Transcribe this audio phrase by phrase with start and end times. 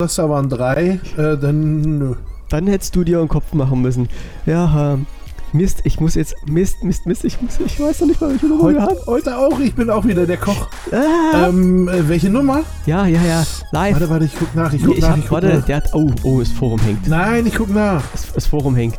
[0.00, 2.14] das da waren drei, äh, dann nö.
[2.48, 4.08] Dann hättest du dir einen Kopf machen müssen.
[4.46, 5.06] Ja, ähm,
[5.52, 6.34] Mist, ich muss jetzt.
[6.48, 7.58] Mist, Mist, Mist, ich muss.
[7.64, 8.90] Ich weiß noch nicht mal, welche Nummer wir haben.
[8.90, 10.68] Heute, heute auch, ich bin auch wieder der Koch.
[10.92, 12.60] Ah, Ähm, äh, welche Nummer?
[12.86, 13.44] ja, ja, ja.
[13.72, 13.94] Live.
[13.94, 15.64] Warte, warte, ich guck nach, ich Nee, guck ich nach, hab, ich guck warte, nach.
[15.64, 15.90] der hat.
[15.92, 17.08] Oh, oh, das Forum hängt.
[17.08, 18.02] Nein, ich guck nach.
[18.12, 18.98] Das, das Forum hängt.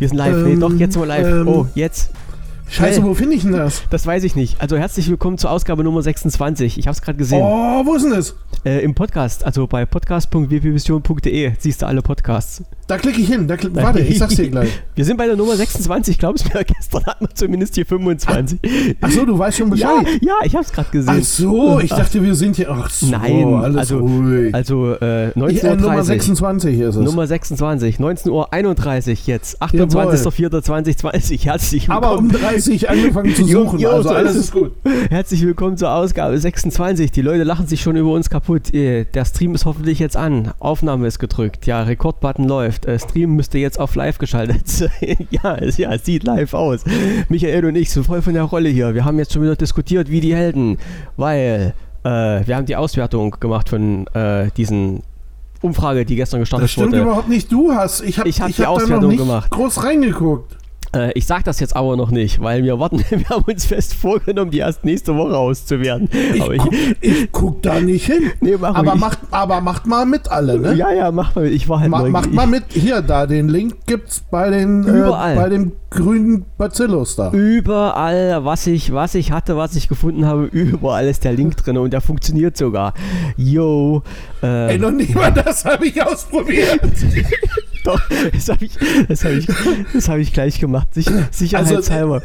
[0.00, 0.36] Wir sind live.
[0.44, 1.26] nee, Ähm, doch, jetzt sind wir live.
[1.26, 2.10] ähm, oh, jetzt.
[2.72, 3.82] Scheiße, wo finde ich denn das?
[3.90, 4.58] Das weiß ich nicht.
[4.62, 6.78] Also herzlich willkommen zur Ausgabe Nummer 26.
[6.78, 7.42] Ich habe es gerade gesehen.
[7.42, 8.34] Oh, wo ist denn das?
[8.64, 12.62] Äh, Im Podcast, also bei podcast.wpvision.de siehst du alle Podcasts.
[12.86, 13.46] Da klicke ich hin.
[13.46, 14.70] Da klick, warte, ich sag's dir gleich.
[14.94, 18.58] Wir sind bei der Nummer 26, glaubst du mir, gestern hatten wir zumindest hier 25.
[19.00, 20.18] Ach so, du weißt schon ja, Bescheid.
[20.22, 21.18] ja, ich habe es gerade gesehen.
[21.20, 22.70] Ach so, ich dachte, wir sind hier.
[22.70, 24.54] Ach so, Nein, alles also- ruhig.
[24.54, 26.02] Also äh, 19.30 Hier, äh, Nummer Uhr.
[26.04, 27.02] 26 ist es.
[27.04, 28.30] Nummer 26, 19.31
[29.10, 29.80] Uhr jetzt, Jawohl.
[29.86, 31.44] 28.04.2020.
[31.44, 32.04] Herzlich willkommen.
[32.04, 34.72] Aber um 30 angefangen zu Jo, suchen, jo, also so alles ist gut.
[35.10, 37.10] Herzlich willkommen zur Ausgabe 26.
[37.10, 38.72] Die Leute lachen sich schon über uns kaputt.
[38.72, 40.52] Der Stream ist hoffentlich jetzt an.
[40.60, 41.66] Aufnahme ist gedrückt.
[41.66, 42.86] Ja, Rekordbutton läuft.
[42.86, 44.90] Äh, Stream müsste jetzt auf live geschaltet sein.
[45.30, 46.84] ja, es, ja, es sieht live aus.
[47.28, 48.94] Michael und ich sind voll von der Rolle hier.
[48.94, 50.78] Wir haben jetzt schon wieder diskutiert wie die Helden,
[51.16, 52.08] weil äh,
[52.46, 55.02] wir haben die Auswertung gemacht von äh, diesen
[55.60, 57.02] Umfrage, die gestern gestartet Das stimmt wurde.
[57.02, 57.50] überhaupt nicht.
[57.52, 58.02] Du hast.
[58.02, 59.50] Ich habe Ich hab ich die hab da noch Auswertung nicht gemacht.
[59.50, 60.56] groß reingeguckt.
[60.94, 63.94] Äh, ich sag das jetzt aber noch nicht, weil wir warten, wir haben uns fest
[63.94, 66.08] vorgenommen, die erst nächste Woche auszuwerten.
[66.34, 68.30] Ich, aber guck, ich guck da nicht hin.
[68.40, 70.74] nee, mach Aber macht, aber macht mal mit alle, ne?
[70.74, 71.46] Ja, ja, mach mal.
[71.46, 72.64] Ich war halt Ma, macht mal mit.
[72.68, 75.32] Hier, da, den Link gibt's bei den Überall.
[75.32, 77.30] Äh, bei dem grünen Bacillus da.
[77.32, 81.78] Überall, was ich, was ich hatte, was ich gefunden habe, überall ist der Link drin
[81.78, 82.92] und der funktioniert sogar.
[83.36, 84.02] Yo,
[84.42, 86.80] äh, Ey, noch nicht mal das habe ich ausprobiert.
[87.84, 88.00] doch,
[88.32, 88.72] das habe ich,
[89.08, 89.48] das habe ich,
[89.92, 90.88] das habe ich gleich gemacht.
[90.94, 92.22] Also, Sicher, sicherheitshalber.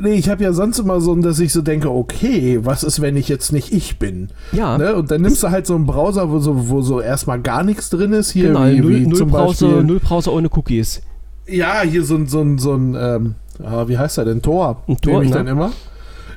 [0.00, 3.16] Nee, ich habe ja sonst immer so, dass ich so denke, okay, was ist, wenn
[3.16, 4.28] ich jetzt nicht ich bin?
[4.52, 4.94] ja, Ne?
[4.94, 7.88] Und dann nimmst du halt so einen Browser, wo so, wo so erstmal gar nichts
[7.90, 8.30] drin ist.
[8.30, 9.84] Hier genau, wie, null, wie null, Browser, Beispiel.
[9.84, 11.00] null Browser ohne Cookies.
[11.46, 13.34] Ja, hier so ein, so ein, so ein ähm,
[13.64, 14.42] ah, wie heißt er denn?
[14.42, 14.82] Tor.
[14.86, 15.36] Ein Tor, Nehme ich ne?
[15.36, 15.72] dann immer.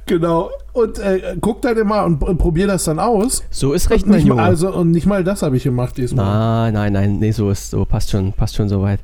[0.05, 0.49] Genau.
[0.73, 3.43] Und äh, guck dann immer und, und probier das dann aus.
[3.49, 4.43] So ist recht, und, mein nicht mal, Junge.
[4.43, 6.71] also, und nicht mal das habe ich gemacht diesmal.
[6.71, 8.99] Nein, nein, nein, nee, so ist, so passt schon, passt schon soweit.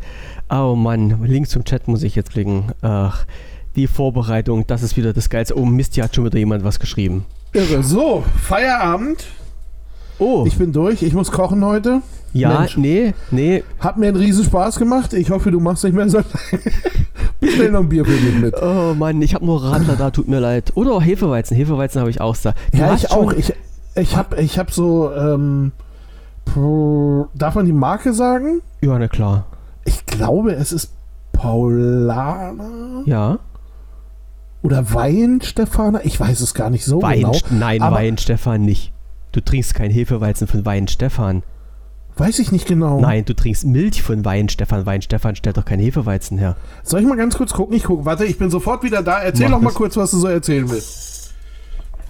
[0.49, 2.71] Oh Mann, Link zum Chat muss ich jetzt klicken.
[2.81, 3.25] Ach,
[3.75, 5.57] die Vorbereitung, das ist wieder das Geilste.
[5.57, 7.25] Oh Mist, hier hat schon wieder jemand was geschrieben.
[7.53, 7.83] Irre.
[7.83, 9.25] So, Feierabend.
[10.19, 11.03] Oh, Ich bin durch.
[11.03, 12.01] Ich muss kochen heute.
[12.33, 12.77] ja, Mensch.
[12.77, 13.63] nee, nee.
[13.79, 15.13] Hat mir einen riesen Spaß gemacht.
[15.13, 16.19] Ich hoffe, du machst nicht mehr so.
[17.39, 18.55] Bestell noch ein Bier für mich mit.
[18.61, 20.71] Oh Mann, ich habe nur Radler da, tut mir leid.
[20.75, 22.53] Oder Hefeweizen, Hefeweizen habe ich auch da.
[22.71, 23.31] Du Ja, ich auch.
[23.33, 23.53] Ich,
[23.95, 25.11] ich habe ich hab so.
[25.13, 25.71] Ähm,
[27.35, 28.61] darf man die Marke sagen?
[28.81, 29.45] Ja, na klar.
[29.85, 30.91] Ich glaube, es ist
[31.33, 33.39] Paulaner Ja.
[34.63, 35.99] oder Wein Stefana.
[36.03, 37.37] Ich weiß es gar nicht so Wein, genau.
[37.51, 38.91] nein, aber- Wein Stefan nicht.
[39.37, 41.43] Du trinkst kein Hefeweizen von Wein Stefan.
[42.15, 42.99] Weiß ich nicht genau.
[42.99, 44.87] Nein, du trinkst Milch von Wein Stefan.
[44.87, 46.55] Wein Stefan stellt doch kein Hefeweizen her.
[46.81, 47.75] Soll ich mal ganz kurz gucken?
[47.75, 48.03] Ich gucke.
[48.03, 49.19] Warte, ich bin sofort wieder da.
[49.19, 51.35] Erzähl Mach doch mal kurz, was du so erzählen willst.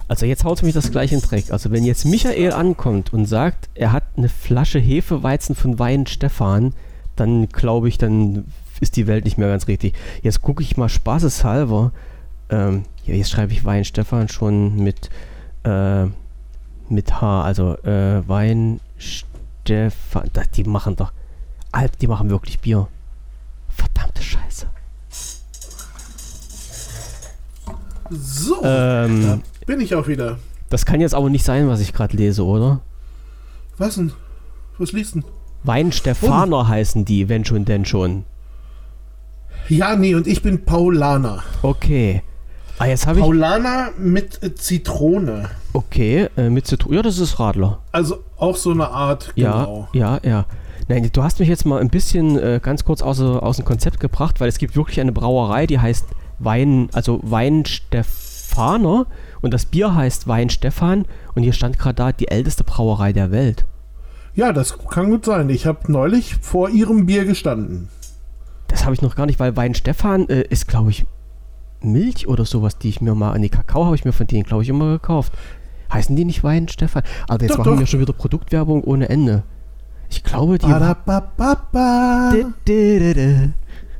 [0.08, 1.52] Also jetzt haut mich das gleich in den Dreck.
[1.52, 6.72] Also wenn jetzt Michael ankommt und sagt, er hat eine Flasche Hefeweizen von Wein Stefan,
[7.14, 8.46] dann glaube ich, dann
[8.80, 9.92] ist die Welt nicht mehr ganz richtig.
[10.22, 11.92] Jetzt gucke ich mal spaßeshalber.
[12.48, 15.10] Ähm, ja, jetzt schreibe ich Wein Stefan schon mit,
[15.64, 16.06] äh,
[16.90, 17.42] mit H.
[17.42, 20.28] Also äh, Wein Stefan.
[20.32, 21.12] Da, die machen doch.
[21.72, 22.88] Alp, die machen wirklich Bier.
[23.68, 24.66] Verdammte Scheiße.
[28.10, 30.38] So, Ähm, da bin ich auch wieder.
[30.70, 32.80] Das kann jetzt aber nicht sein, was ich gerade lese, oder?
[33.76, 34.12] Was denn?
[34.78, 35.24] Was liest denn?
[35.64, 38.24] Weinstefaner heißen die, wenn schon, denn schon.
[39.68, 41.42] Ja, nee, und ich bin Paulaner.
[41.62, 42.22] Okay.
[42.78, 43.24] Ah, jetzt habe ich.
[43.24, 45.50] Paulaner mit Zitrone.
[45.72, 46.96] Okay, äh, mit Zitrone.
[46.96, 47.80] Ja, das ist Radler.
[47.92, 49.88] Also auch so eine Art, Ja, genau.
[49.92, 50.46] ja, ja.
[50.88, 54.00] Nein, du hast mich jetzt mal ein bisschen äh, ganz kurz aus, aus dem Konzept
[54.00, 56.06] gebracht, weil es gibt wirklich eine Brauerei, die heißt
[56.38, 59.06] Wein, also Weinstefaner
[59.40, 63.30] und das Bier heißt Wein Stefan und hier stand gerade da die älteste Brauerei der
[63.30, 63.64] Welt.
[64.34, 65.50] Ja, das kann gut sein.
[65.50, 67.88] Ich habe neulich vor ihrem Bier gestanden.
[68.68, 71.04] Das habe ich noch gar nicht, weil Wein Stefan äh, ist, glaube ich,
[71.80, 74.62] Milch oder sowas, die ich mir mal, nee, Kakao habe ich mir von denen, glaube
[74.62, 75.32] ich, immer gekauft.
[75.92, 77.02] Heißen die nicht Wein Stefan?
[77.28, 77.78] Aber jetzt Doch, machen doch.
[77.78, 79.42] wir schon wieder Produktwerbung ohne Ende.
[80.10, 80.66] Ich glaube, die...
[80.66, 82.32] Ba-da-ba-ba-ba.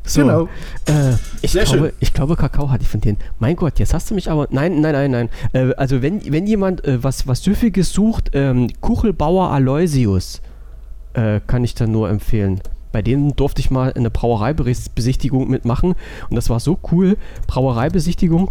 [0.05, 0.49] So, Genau.
[0.87, 1.93] äh, ich, Sehr glaube, schön.
[2.01, 3.19] ich glaube, Kakao hatte ich von denen.
[3.39, 4.49] Mein Gott, jetzt hast du mich aber.
[4.51, 5.29] Nein, nein, nein, nein.
[5.53, 10.41] Äh, also, wenn, wenn jemand äh, was, was Süffiges sucht, ähm, Kuchelbauer Aloysius
[11.13, 12.61] äh, kann ich dann nur empfehlen.
[12.99, 15.95] Bei denen durfte ich mal eine Brauereibesichtigung mitmachen
[16.31, 17.17] und das war so cool.
[17.47, 18.51] Brauereibesichtigung.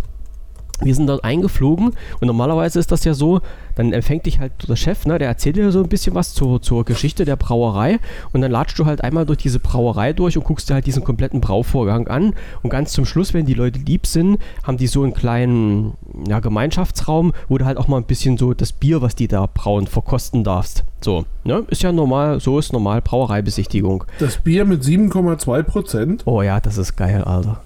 [0.82, 3.42] Wir sind dort eingeflogen und normalerweise ist das ja so,
[3.76, 6.62] dann empfängt dich halt der Chef, ne, der erzählt dir so ein bisschen was zur,
[6.62, 8.00] zur Geschichte der Brauerei
[8.32, 11.04] und dann latschst du halt einmal durch diese Brauerei durch und guckst dir halt diesen
[11.04, 15.04] kompletten Brauvorgang an und ganz zum Schluss, wenn die Leute lieb sind, haben die so
[15.04, 15.94] einen kleinen
[16.28, 19.48] ja, Gemeinschaftsraum, wo du halt auch mal ein bisschen so das Bier, was die da
[19.52, 20.84] brauen, verkosten darfst.
[21.02, 24.04] So, ne, ist ja normal, so ist normal Brauereibesichtigung.
[24.20, 26.24] Das Bier mit 7,2 Prozent.
[26.26, 27.62] Oh ja, das ist geil, Alter.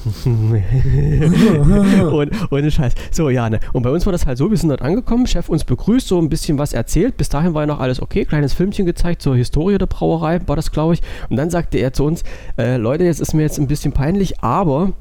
[0.24, 2.94] und, ohne Scheiß.
[3.10, 3.48] So, ja.
[3.72, 6.18] Und bei uns war das halt so, wir sind dort angekommen, Chef uns begrüßt, so
[6.18, 7.16] ein bisschen was erzählt.
[7.16, 10.56] Bis dahin war ja noch alles okay, kleines Filmchen gezeigt zur Historie der Brauerei, war
[10.56, 11.02] das, glaube ich.
[11.28, 12.22] Und dann sagte er zu uns,
[12.56, 14.92] äh, Leute, jetzt ist mir jetzt ein bisschen peinlich, aber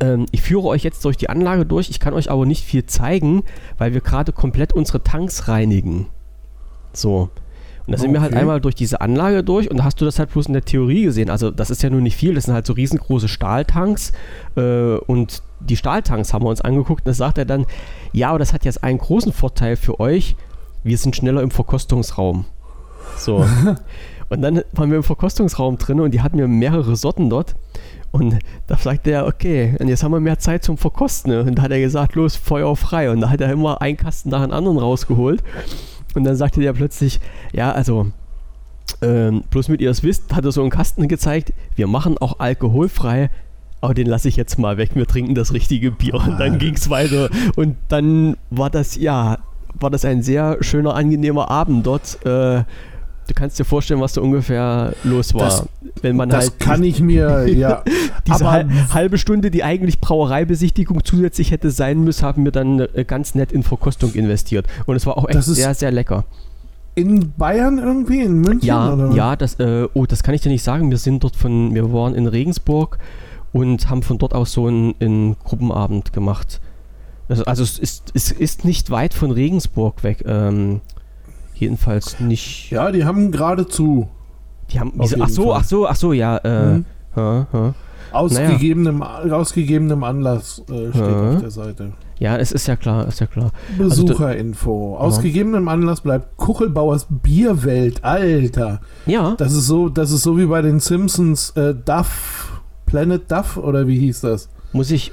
[0.00, 1.90] ähm, ich führe euch jetzt durch die Anlage durch.
[1.90, 3.42] Ich kann euch aber nicht viel zeigen,
[3.78, 6.06] weil wir gerade komplett unsere Tanks reinigen.
[6.92, 7.30] So.
[7.92, 10.18] Und da sind wir halt einmal durch diese Anlage durch und da hast du das
[10.18, 11.28] halt bloß in der Theorie gesehen.
[11.28, 14.12] Also das ist ja nur nicht viel, das sind halt so riesengroße Stahltanks
[14.56, 17.66] äh, und die Stahltanks haben wir uns angeguckt und da sagt er dann,
[18.14, 20.36] ja, aber das hat jetzt einen großen Vorteil für euch,
[20.84, 22.46] wir sind schneller im Verkostungsraum.
[23.18, 23.44] So.
[24.30, 27.56] und dann waren wir im Verkostungsraum drin und die hatten wir mehrere Sorten dort.
[28.10, 31.32] Und da sagte er, okay, und jetzt haben wir mehr Zeit zum Verkosten.
[31.46, 33.10] Und da hat er gesagt, los, Feuer frei.
[33.10, 35.42] Und da hat er immer einen Kasten nach dem anderen rausgeholt.
[36.14, 37.20] Und dann sagte der plötzlich,
[37.52, 38.08] ja, also,
[39.00, 42.38] ähm, bloß mit ihr es wisst, hat er so einen Kasten gezeigt, wir machen auch
[42.38, 43.30] alkoholfrei,
[43.80, 46.14] aber den lasse ich jetzt mal weg, wir trinken das richtige Bier.
[46.14, 47.30] Und dann ging es weiter.
[47.56, 49.38] Und dann war das, ja,
[49.74, 52.24] war das ein sehr schöner, angenehmer Abend dort.
[52.24, 52.64] Äh,
[53.32, 55.44] du kannst dir vorstellen, was da ungefähr los war.
[55.44, 55.68] Das,
[56.02, 57.82] wenn man das halt kann ich mir, ja.
[58.26, 62.80] diese Aber- hal halbe Stunde, die eigentlich Brauereibesichtigung zusätzlich hätte sein müssen, haben wir dann
[62.80, 64.66] äh, ganz nett in Verkostung investiert.
[64.86, 66.24] Und es war auch echt sehr, sehr lecker.
[66.94, 68.66] In Bayern irgendwie, in München?
[68.66, 69.12] Ja, oder?
[69.12, 70.90] ja, das, äh, oh, das kann ich dir nicht sagen.
[70.90, 72.98] Wir sind dort von, wir waren in Regensburg
[73.52, 76.60] und haben von dort aus so einen, einen Gruppenabend gemacht.
[77.30, 80.22] Also, also es, ist, es ist nicht weit von Regensburg weg.
[80.26, 80.82] Ähm,
[81.54, 82.70] jedenfalls nicht.
[82.70, 84.08] Ja, die haben geradezu.
[84.70, 85.60] Die haben, wieso, ach so, Fall.
[85.60, 86.36] ach so, ach so, ja.
[86.38, 86.84] Äh, Mhm.
[87.16, 87.74] ha, ha.
[88.12, 88.50] Aus, Naja.
[88.50, 91.30] gegebenem, aus gegebenem Anlass äh, steht Ja.
[91.34, 91.92] auf der Seite.
[92.18, 93.50] Ja, es ist ja klar, ist ja klar.
[93.78, 94.96] Besucherinfo.
[94.96, 95.22] Aus Ja.
[95.22, 98.04] gegebenem Anlass bleibt Kuchelbauers Bierwelt.
[98.04, 98.80] Alter.
[99.06, 102.60] Ja, Das ist so, das ist so wie bei den Simpsons äh, Duff.
[102.86, 104.48] Planet Duff oder wie hieß das?
[104.74, 105.12] muss ich,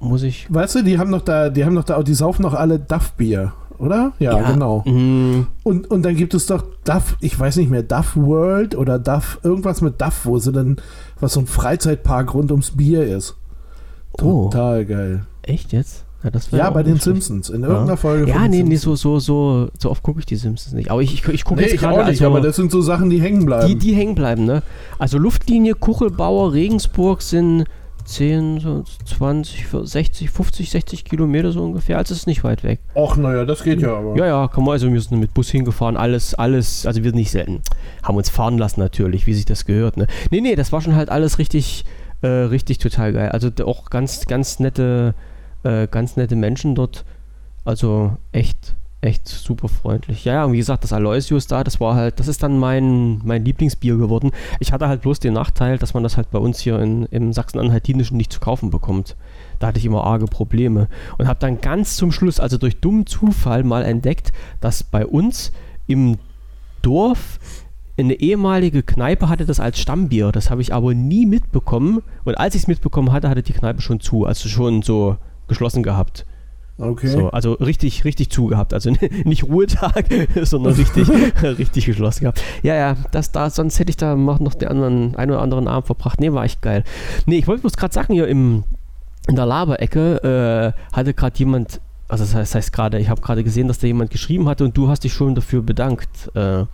[0.00, 0.46] muss ich.
[0.52, 3.52] Weißt du, die haben doch da, die haben doch da, die saufen doch alle Duff-Bier,
[3.78, 4.12] oder?
[4.18, 4.82] Ja, genau.
[4.86, 8.98] mh, Und, und dann gibt es doch Duff, ich weiß nicht mehr, Duff World oder
[8.98, 10.76] Duff, irgendwas mit Duff, wo sie dann,
[11.20, 13.36] was so ein Freizeitpark rund ums Bier ist.
[14.20, 14.44] Oh.
[14.50, 15.26] Total geil.
[15.42, 16.04] echt jetzt?
[16.22, 17.04] Ja, Ja, bei den schlecht.
[17.04, 18.26] Simpsons, in irgendeiner Folge.
[18.28, 20.90] Ja, von den nee, nee, so, so, so, so oft gucke ich die Simpsons nicht.
[20.90, 23.10] Aber ich, ich, ich gucke Nee, jetzt ich gerade, also, aber das sind so Sachen,
[23.10, 23.66] die hängen bleiben.
[23.68, 24.62] die, die hängen bleiben, ne?
[24.98, 27.64] Also Luftlinie Kuchelbauer, Regensburg sind
[28.04, 31.98] 10, so 20, 60, 50, 60 Kilometer so ungefähr.
[31.98, 32.80] Also es ist nicht weit weg.
[32.94, 34.16] Och, naja, das geht ja aber.
[34.16, 37.18] Ja, ja, komm mal, also wir sind mit Bus hingefahren, alles, alles, also wir sind
[37.18, 37.62] nicht selten.
[38.02, 40.06] Haben uns fahren lassen natürlich, wie sich das gehört, ne?
[40.30, 41.84] Nee, nee, das war schon halt alles richtig,
[42.22, 43.28] äh, richtig total geil.
[43.30, 45.14] Also auch ganz, ganz nette,
[45.62, 47.04] äh, ganz nette Menschen dort.
[47.64, 48.74] Also echt,
[49.04, 50.24] echt super freundlich.
[50.24, 53.20] Ja, ja, und wie gesagt, das Aloysius da, das war halt, das ist dann mein,
[53.24, 54.30] mein Lieblingsbier geworden.
[54.60, 57.32] Ich hatte halt bloß den Nachteil, dass man das halt bei uns hier in, im
[57.32, 59.16] Sachsen-Anhaltinischen nicht zu kaufen bekommt.
[59.58, 60.88] Da hatte ich immer arge Probleme.
[61.18, 65.52] Und habe dann ganz zum Schluss, also durch dummen Zufall, mal entdeckt, dass bei uns
[65.86, 66.16] im
[66.82, 67.38] Dorf
[67.96, 70.32] eine ehemalige Kneipe hatte das als Stammbier.
[70.32, 72.02] Das habe ich aber nie mitbekommen.
[72.24, 75.82] Und als ich es mitbekommen hatte, hatte die Kneipe schon zu, also schon so geschlossen
[75.82, 76.26] gehabt.
[76.76, 77.06] Okay.
[77.06, 78.74] So, also richtig, richtig zugehabt.
[78.74, 78.92] Also
[79.24, 80.06] nicht Ruhetag,
[80.42, 81.08] sondern richtig,
[81.42, 82.42] richtig geschlossen gehabt.
[82.62, 85.86] Ja, ja, das da, sonst hätte ich da noch den anderen, einen oder anderen Abend
[85.86, 86.20] verbracht.
[86.20, 86.84] Nee, war echt geil.
[87.26, 88.64] Nee, ich wollte bloß gerade sagen, hier im,
[89.28, 93.20] in der Laberecke äh, hatte gerade jemand, also das heißt, das heißt gerade, ich habe
[93.20, 96.64] gerade gesehen, dass da jemand geschrieben hatte und du hast dich schon dafür bedankt, äh,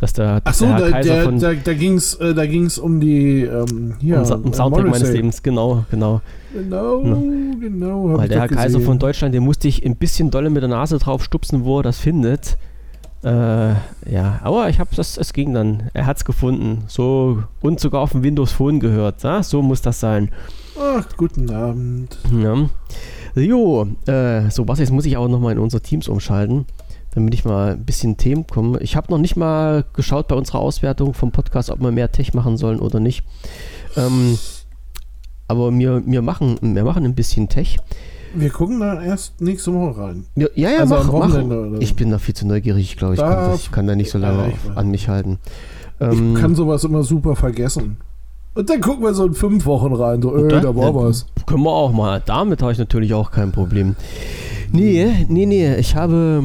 [0.00, 2.46] dass der, Ach so, der da, Kaiser der, von da, da ging es äh, da
[2.46, 5.16] ging's um die ähm, hier, um, um äh, Soundtrack meines Morrissey.
[5.16, 6.20] Lebens, genau, genau.
[6.52, 7.02] Genau,
[7.60, 8.10] genau.
[8.10, 10.68] hab Weil der Herr Kaiser von Deutschland, den musste ich ein bisschen dolle mit der
[10.68, 12.56] Nase drauf stupsen, wo er das findet.
[13.22, 13.70] Äh,
[14.08, 15.90] ja, aber ich habe das, es ging dann.
[15.94, 16.84] Er hat es gefunden.
[16.86, 19.22] So und sogar auf dem Windows Phone gehört.
[19.22, 19.42] Ja?
[19.42, 20.30] So muss das sein.
[20.78, 22.18] Ach, guten Abend.
[22.40, 22.68] Ja.
[23.34, 26.66] Jo, äh, so was jetzt muss ich auch nochmal in unsere Teams umschalten,
[27.16, 28.78] damit ich mal ein bisschen Themen komme.
[28.80, 32.34] Ich habe noch nicht mal geschaut bei unserer Auswertung vom Podcast, ob wir mehr Tech
[32.34, 33.24] machen sollen oder nicht.
[33.96, 34.38] Ähm,
[35.48, 37.78] aber wir, wir, machen, wir machen ein bisschen Tech.
[38.34, 40.24] Wir gucken da erst nächste Woche rein.
[40.36, 41.30] Ja, ja, ja Also mach, mach.
[41.32, 41.76] So.
[41.80, 43.96] Ich bin da viel zu neugierig, ich glaube, ich, Da- kann das- ich kann da
[43.96, 45.38] nicht so Ja, lange ich auf, an mich halten.
[45.98, 47.96] Ich Ähm, kann sowas immer super vergessen.
[48.54, 50.20] Und dann gucken wir so in fünf Wochen rein.
[50.20, 51.26] So, äh, Da- da war was.
[51.46, 52.22] Können wir auch mal.
[52.26, 53.96] Damit habe ich natürlich auch kein Problem.
[54.72, 55.74] Nee, nee, nee.
[55.76, 56.42] Ich habe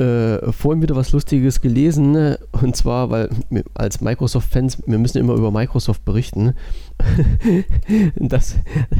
[0.00, 2.12] äh, vorhin wieder was Lustiges gelesen.
[2.12, 2.38] ne?
[2.52, 6.54] Und zwar, weil wir als Microsoft-Fans, wir müssen immer über Microsoft berichten.
[8.16, 8.56] das,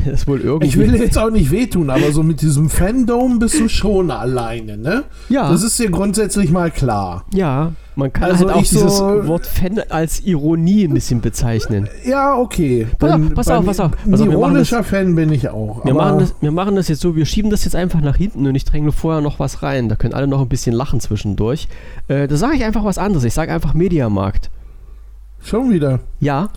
[0.06, 0.66] das wohl irgendwie.
[0.68, 4.76] Ich will jetzt auch nicht wehtun, aber so mit diesem Fandom bist du schon alleine,
[4.76, 5.04] ne?
[5.28, 5.50] Ja.
[5.50, 7.24] Das ist dir grundsätzlich mal klar.
[7.32, 11.88] Ja, man kann Also halt auch dieses so- Wort Fan als Ironie ein bisschen bezeichnen.
[12.04, 12.86] Ja, okay.
[12.98, 13.92] Pass auf, pass auf, pass auf.
[14.04, 15.84] Ein Pass auf, machen ironischer Fan bin ich auch.
[15.84, 18.46] Wir machen, das, wir machen das jetzt so, wir schieben das jetzt einfach nach hinten
[18.46, 19.88] und ich dränge vorher noch was rein.
[19.88, 21.68] Da können alle noch ein bisschen lachen zwischendurch.
[22.08, 23.24] Äh, da sage ich einfach was anderes.
[23.24, 24.50] Ich sage einfach Mediamarkt.
[25.42, 26.00] Schon wieder.
[26.20, 26.50] Ja,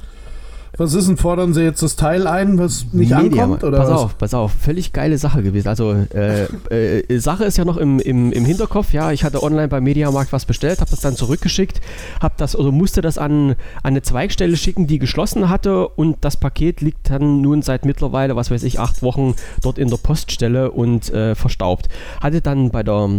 [0.78, 3.32] Was ist denn, fordern sie jetzt das Teil ein, was nicht ankommt?
[3.32, 3.64] Mediamarkt.
[3.64, 4.02] Oder pass was?
[4.02, 4.52] auf, pass auf.
[4.54, 5.68] Völlig geile Sache gewesen.
[5.68, 8.92] Also, äh, äh, Sache ist ja noch im, im, im Hinterkopf.
[8.92, 11.80] Ja, ich hatte online beim Mediamarkt was bestellt, habe das dann zurückgeschickt,
[12.22, 16.38] habe das oder musste das an, an eine Zweigstelle schicken, die geschlossen hatte und das
[16.38, 20.72] Paket liegt dann nun seit mittlerweile, was weiß ich, acht Wochen dort in der Poststelle
[20.72, 21.88] und äh, verstaubt.
[22.20, 23.10] Hatte dann bei der,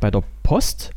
[0.00, 0.90] bei der Post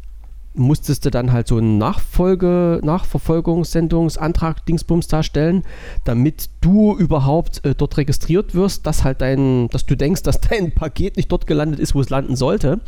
[0.58, 5.64] musstest du dann halt so einen Nachfolge, Nachverfolgungssendungsantrag Dingsbums darstellen,
[6.04, 10.72] damit du überhaupt äh, dort registriert wirst, dass halt dein, dass du denkst, dass dein
[10.76, 12.80] Paket nicht dort gelandet ist, wo es landen sollte.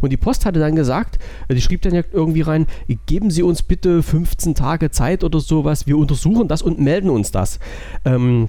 [0.00, 1.18] Und die Post hatte dann gesagt,
[1.48, 2.66] äh, die schrieb dann ja irgendwie rein,
[3.06, 7.30] geben Sie uns bitte 15 Tage Zeit oder sowas, wir untersuchen das und melden uns
[7.30, 7.58] das.
[8.04, 8.48] Ähm,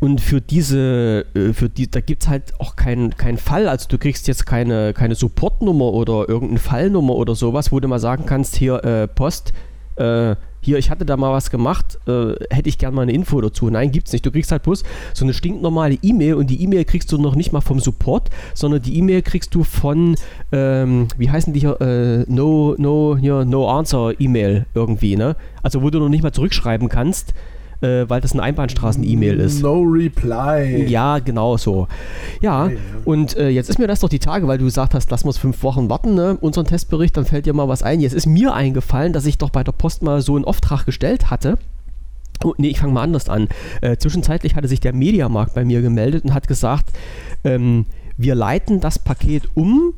[0.00, 3.68] und für diese, äh, für die, da gibt es halt auch keinen keinen Fall.
[3.68, 7.98] Also du kriegst jetzt keine, keine Supportnummer oder irgendeine Fallnummer oder sowas, wo du mal
[7.98, 9.52] sagen kannst, hier äh, Post,
[9.96, 13.40] äh, hier, ich hatte da mal was gemacht, äh, hätte ich gern mal eine Info
[13.40, 13.70] dazu.
[13.70, 14.26] Nein, gibt's nicht.
[14.26, 14.82] Du kriegst halt bloß
[15.14, 18.82] so eine stinknormale E-Mail und die E-Mail kriegst du noch nicht mal vom Support, sondern
[18.82, 20.16] die E-Mail kriegst du von,
[20.50, 25.36] ähm, wie heißen die hier, äh, No, No, hier, No Answer E-Mail irgendwie, ne?
[25.62, 27.32] Also wo du noch nicht mal zurückschreiben kannst,
[27.80, 29.62] äh, weil das eine Einbahnstraßen-E-Mail ist.
[29.62, 30.86] No reply.
[30.88, 31.88] Ja, genau so.
[32.40, 32.76] Ja, ja.
[33.04, 35.38] und äh, jetzt ist mir das doch die Tage, weil du gesagt hast, lass uns
[35.38, 38.00] fünf Wochen warten, ne, unseren Testbericht, dann fällt dir mal was ein.
[38.00, 41.30] Jetzt ist mir eingefallen, dass ich doch bei der Post mal so einen Auftrag gestellt
[41.30, 41.58] hatte.
[42.44, 43.48] Oh, nee, ich fange mal anders an.
[43.80, 46.90] Äh, zwischenzeitlich hatte sich der Mediamarkt bei mir gemeldet und hat gesagt,
[47.44, 49.94] ähm, wir leiten das Paket um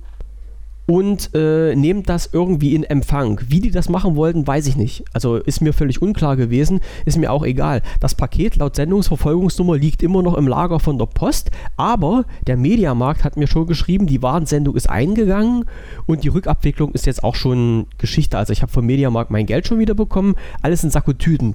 [0.89, 3.41] und äh, nehmen das irgendwie in Empfang.
[3.47, 5.05] Wie die das machen wollten, weiß ich nicht.
[5.13, 7.83] Also ist mir völlig unklar gewesen, ist mir auch egal.
[8.01, 13.23] Das Paket laut Sendungsverfolgungsnummer liegt immer noch im Lager von der Post, aber der Mediamarkt
[13.23, 15.67] hat mir schon geschrieben, die Warensendung ist eingegangen
[16.07, 18.39] und die Rückabwicklung ist jetzt auch schon Geschichte.
[18.39, 21.05] Also ich habe vom Mediamarkt mein Geld schon wieder bekommen, alles in Sack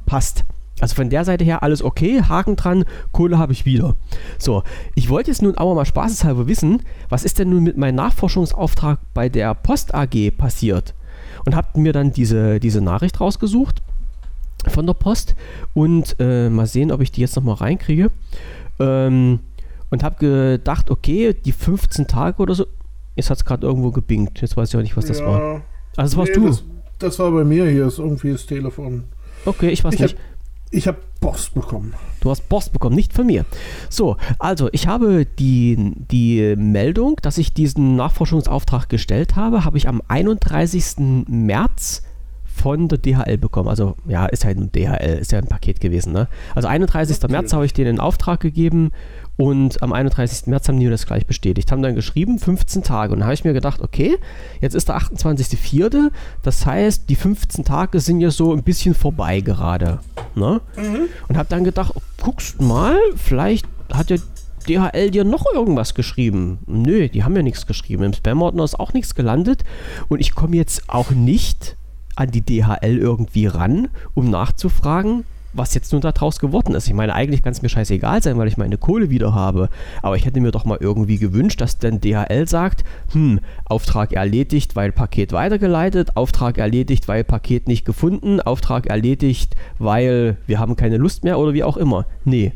[0.06, 0.46] passt.
[0.80, 3.96] Also von der Seite her alles okay, Haken dran, Kohle habe ich wieder.
[4.40, 4.64] So,
[4.96, 9.00] ich wollte jetzt nun aber mal spaßeshalber wissen, was ist denn nun mit meinem Nachforschungsauftrag
[9.14, 10.94] bei der Post AG passiert?
[11.46, 13.82] Und habe mir dann diese, diese Nachricht rausgesucht
[14.68, 15.36] von der Post
[15.74, 18.10] und äh, mal sehen, ob ich die jetzt nochmal reinkriege.
[18.80, 19.40] Ähm,
[19.90, 22.66] und habe gedacht, okay, die 15 Tage oder so,
[23.16, 24.42] jetzt hat es gerade irgendwo gebingt.
[24.42, 25.26] Jetzt weiß ich auch nicht, was das Ja.
[25.28, 25.62] war.
[25.98, 26.48] Also das warst Nee, du.
[26.48, 26.64] Das,
[27.00, 29.04] das war bei mir hier, ist irgendwie das Telefon.
[29.46, 30.16] okay, ich weiß Ich nicht.
[30.18, 30.22] hab,
[30.74, 31.94] ich habe Post bekommen.
[32.20, 33.46] Du hast Post bekommen, nicht von mir.
[33.90, 39.88] So, also ich habe die, die Meldung, dass ich diesen Nachforschungsauftrag gestellt habe, habe ich
[39.88, 41.26] am 31.
[41.28, 42.02] März
[42.54, 43.68] von der DHL bekommen.
[43.68, 46.14] Also ja, ist halt ein DHL, ist ja ein Paket gewesen.
[46.14, 46.28] Ne?
[46.56, 47.10] Also 31.
[47.10, 47.54] März Natürlich.
[47.54, 48.92] habe ich denen in Auftrag gegeben
[49.36, 50.48] und am 31.
[50.48, 51.72] März haben die mir das gleich bestätigt.
[51.72, 53.14] Haben dann geschrieben, 15 Tage.
[53.14, 54.18] Und da habe ich mir gedacht, okay,
[54.62, 56.12] jetzt ist der 28.04.
[56.44, 60.00] Das heißt, die 15 Tage sind ja so ein bisschen vorbei gerade.
[60.36, 60.62] Ne?
[61.28, 64.18] Und habe dann gedacht, oh, guckst mal, vielleicht hat ja
[64.68, 66.60] DHL dir noch irgendwas geschrieben.
[66.68, 68.04] Nö, die haben ja nichts geschrieben.
[68.04, 69.64] Im Spam-Ordner ist auch nichts gelandet.
[70.08, 71.76] Und ich komme jetzt auch nicht
[72.16, 76.88] an die DHL irgendwie ran, um nachzufragen, was jetzt nun daraus geworden ist.
[76.88, 79.70] Ich meine, eigentlich kann es mir scheißegal sein, weil ich meine Kohle wieder habe.
[80.02, 84.76] Aber ich hätte mir doch mal irgendwie gewünscht, dass dann DHL sagt, hm, Auftrag erledigt,
[84.76, 90.98] weil Paket weitergeleitet, Auftrag erledigt, weil Paket nicht gefunden, Auftrag erledigt, weil wir haben keine
[90.98, 92.06] Lust mehr oder wie auch immer.
[92.26, 92.54] Nee.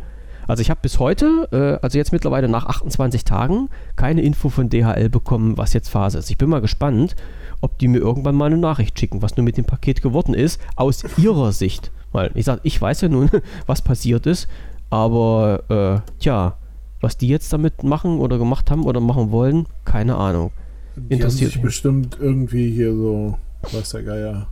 [0.47, 4.69] Also ich habe bis heute, äh, also jetzt mittlerweile nach 28 Tagen, keine Info von
[4.69, 6.29] DHL bekommen, was jetzt Phase ist.
[6.29, 7.15] Ich bin mal gespannt,
[7.61, 10.61] ob die mir irgendwann mal eine Nachricht schicken, was nun mit dem Paket geworden ist,
[10.75, 11.91] aus ihrer Sicht.
[12.13, 13.29] Weil ich sage, ich weiß ja nun,
[13.65, 14.47] was passiert ist,
[14.89, 16.57] aber äh, tja,
[17.01, 20.51] was die jetzt damit machen oder gemacht haben oder machen wollen, keine Ahnung.
[20.95, 21.65] Die haben Interessiert sich mich.
[21.65, 23.37] bestimmt irgendwie hier so,
[23.71, 24.47] weiß der Geier.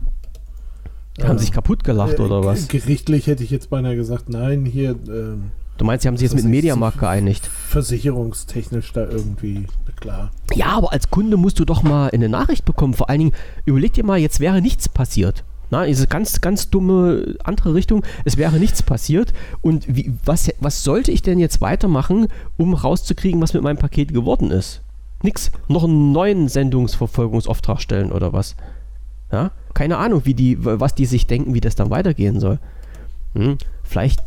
[1.22, 2.68] Haben äh, sich kaputt gelacht äh, oder was?
[2.68, 6.34] Gerichtlich hätte ich jetzt beinahe gesagt, nein, hier ähm, Du meinst, sie haben sich jetzt
[6.34, 7.46] mit Mediamarkt geeinigt?
[7.46, 9.66] versicherungstechnisch da irgendwie,
[9.96, 10.30] klar.
[10.54, 12.94] Ja, aber als Kunde musst du doch mal eine Nachricht bekommen.
[12.94, 13.32] Vor allen Dingen,
[13.64, 15.44] überleg dir mal, jetzt wäre nichts passiert.
[15.70, 18.04] Na, diese ganz, ganz dumme andere Richtung.
[18.24, 19.32] Es wäre nichts passiert.
[19.62, 24.14] Und wie, was, was sollte ich denn jetzt weitermachen, um rauszukriegen, was mit meinem Paket
[24.14, 24.80] geworden ist?
[25.22, 25.50] Nix.
[25.66, 28.54] Noch einen neuen Sendungsverfolgungsauftrag stellen oder was?
[29.32, 29.50] Ja?
[29.74, 32.58] Keine Ahnung, wie die, was die sich denken, wie das dann weitergehen soll.
[33.34, 33.58] Hm?
[33.82, 34.25] Vielleicht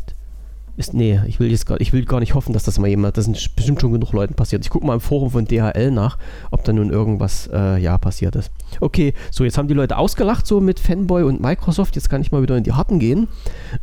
[0.79, 3.17] ist, nee, ich will jetzt gar, ich will gar nicht hoffen, dass das mal jemand,
[3.17, 4.63] das sind bestimmt schon genug Leuten passiert.
[4.63, 6.17] Ich gucke mal im Forum von DHL nach,
[6.51, 8.49] ob da nun irgendwas äh, ja passiert ist.
[8.79, 11.95] Okay, so jetzt haben die Leute ausgelacht so mit Fanboy und Microsoft.
[11.95, 13.27] Jetzt kann ich mal wieder in die Harten gehen,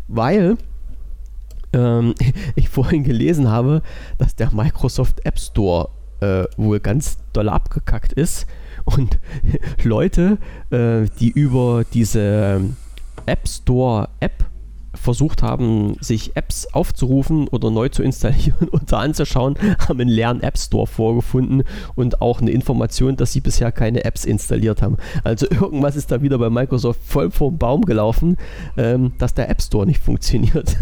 [0.08, 0.56] weil
[1.74, 2.14] ähm,
[2.54, 3.82] ich vorhin gelesen habe,
[4.16, 8.46] dass der Microsoft App Store äh, wohl ganz doll abgekackt ist
[8.86, 9.18] und
[9.82, 10.38] Leute,
[10.70, 12.62] äh, die über diese
[13.26, 14.46] App Store App
[14.96, 19.56] versucht haben, sich Apps aufzurufen oder neu zu installieren und da anzuschauen,
[19.88, 21.62] haben einen leeren App Store vorgefunden
[21.94, 24.96] und auch eine Information, dass sie bisher keine Apps installiert haben.
[25.24, 28.36] Also irgendwas ist da wieder bei Microsoft voll vom Baum gelaufen,
[28.76, 30.76] ähm, dass der App Store nicht funktioniert.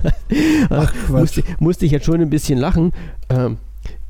[0.70, 2.92] Ach, musste, musste, ich jetzt schon ein bisschen lachen.
[3.28, 3.58] Ähm,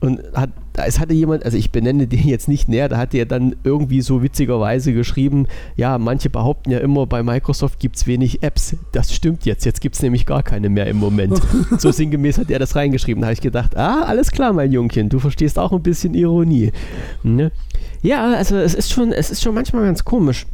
[0.00, 3.26] und hat, es hatte jemand, also ich benenne den jetzt nicht näher, da hat er
[3.26, 8.42] dann irgendwie so witzigerweise geschrieben, ja, manche behaupten ja immer, bei Microsoft gibt es wenig
[8.42, 8.76] Apps.
[8.92, 11.40] Das stimmt jetzt, jetzt gibt es nämlich gar keine mehr im Moment.
[11.78, 13.20] so sinngemäß hat er das reingeschrieben.
[13.20, 16.72] Da habe ich gedacht, ah, alles klar, mein Jungchen, du verstehst auch ein bisschen Ironie.
[17.22, 17.52] Ne?
[18.02, 20.46] Ja, also es ist schon, es ist schon manchmal ganz komisch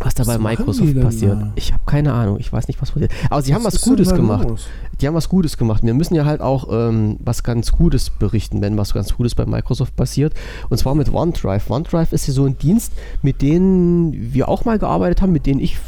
[0.00, 1.40] was da bei Microsoft passiert.
[1.40, 1.52] Da?
[1.54, 3.12] Ich habe keine Ahnung, ich weiß nicht, was passiert.
[3.30, 4.48] Aber sie was haben was Gutes gemacht.
[4.48, 4.66] Los?
[5.00, 5.82] Die haben was Gutes gemacht.
[5.84, 9.46] Wir müssen ja halt auch ähm, was ganz Gutes berichten, wenn was ganz Gutes bei
[9.46, 10.34] Microsoft passiert.
[10.68, 11.70] Und zwar mit OneDrive.
[11.70, 15.58] OneDrive ist ja so ein Dienst, mit dem wir auch mal gearbeitet haben, mit dem
[15.60, 15.78] ich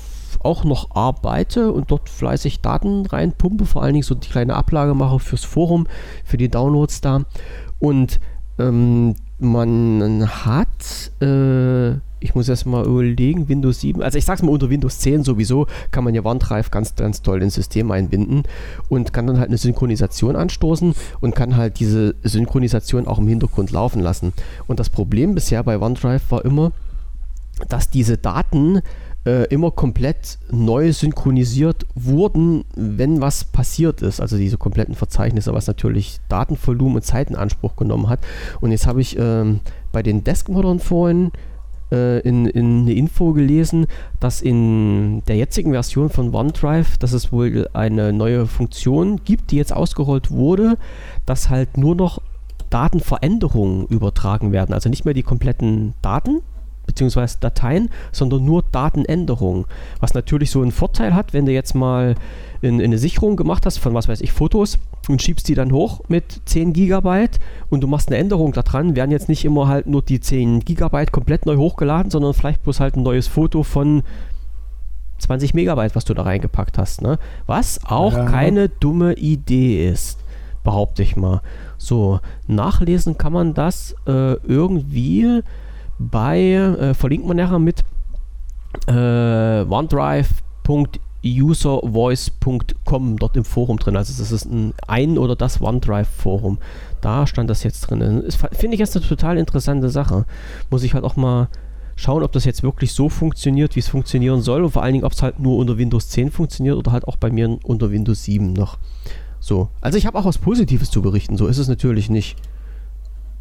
[0.42, 4.94] auch noch arbeite und dort fleißig Daten reinpumpe, vor allen Dingen so die kleine Ablage
[4.94, 5.86] mache fürs Forum,
[6.24, 7.22] für die Downloads da.
[7.80, 8.20] Und
[8.58, 14.50] ähm, man hat äh, ich muss erst mal überlegen, Windows 7, also ich sag's mal
[14.50, 18.42] unter Windows 10 sowieso, kann man ja OneDrive ganz, ganz toll ins System einbinden
[18.88, 23.70] und kann dann halt eine Synchronisation anstoßen und kann halt diese Synchronisation auch im Hintergrund
[23.70, 24.32] laufen lassen.
[24.66, 26.72] Und das Problem bisher bei OneDrive war immer,
[27.68, 28.82] dass diese Daten
[29.24, 34.20] äh, immer komplett neu synchronisiert wurden, wenn was passiert ist.
[34.20, 38.20] Also diese kompletten Verzeichnisse, was natürlich Datenvolumen und Zeit in Anspruch genommen hat.
[38.60, 39.60] Und jetzt habe ich ähm,
[39.92, 41.30] bei den Deskmodern vorhin
[41.96, 43.86] äh, in, in eine Info gelesen,
[44.20, 49.56] dass in der jetzigen Version von OneDrive, dass es wohl eine neue Funktion gibt, die
[49.56, 50.78] jetzt ausgerollt wurde,
[51.24, 52.20] dass halt nur noch
[52.70, 54.74] Datenveränderungen übertragen werden.
[54.74, 56.42] Also nicht mehr die kompletten Daten,
[56.86, 59.66] beziehungsweise Dateien, sondern nur Datenänderungen.
[60.00, 62.14] Was natürlich so einen Vorteil hat, wenn du jetzt mal
[62.66, 65.72] in, in eine Sicherung gemacht hast von was weiß ich, Fotos und schiebst die dann
[65.72, 67.28] hoch mit 10 GB
[67.70, 71.06] und du machst eine Änderung daran, werden jetzt nicht immer halt nur die 10 GB
[71.06, 74.02] komplett neu hochgeladen, sondern vielleicht bloß halt ein neues Foto von
[75.18, 77.02] 20 Megabyte, was du da reingepackt hast.
[77.02, 77.18] Ne?
[77.46, 78.26] Was auch ja.
[78.26, 80.18] keine dumme Idee ist,
[80.62, 81.40] behaupte ich mal.
[81.78, 85.42] So, nachlesen kann man das äh, irgendwie
[85.98, 87.80] bei, äh, verlinkt man nachher mit
[88.88, 88.92] äh,
[91.26, 93.96] OneDrive.uservoice.com dort im Forum drin.
[93.96, 96.58] Also das ist ein, ein oder das OneDrive-Forum.
[97.00, 98.24] Da stand das jetzt drin.
[98.52, 100.24] Finde ich jetzt eine total interessante Sache.
[100.70, 101.48] Muss ich halt auch mal
[101.96, 105.04] schauen, ob das jetzt wirklich so funktioniert, wie es funktionieren soll und vor allen Dingen,
[105.04, 108.24] ob es halt nur unter Windows 10 funktioniert oder halt auch bei mir unter Windows
[108.24, 108.78] 7 noch.
[109.40, 109.68] So.
[109.80, 112.36] Also ich habe auch was Positives zu berichten, so ist es natürlich nicht.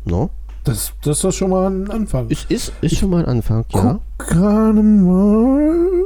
[0.05, 0.29] No?
[0.63, 2.27] Das, das ist schon mal ein Anfang.
[2.29, 3.99] Es ist, ist schon mal ein Anfang, ja.
[4.17, 6.05] Gerade mal.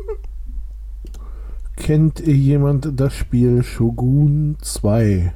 [1.80, 5.34] Kennt jemand das Spiel Shogun 2?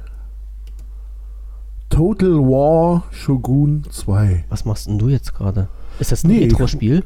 [1.88, 4.44] Total War Shogun 2.
[4.50, 5.68] Was machst denn du jetzt gerade?
[5.98, 7.02] Ist das ein nee, Retro-Spiel?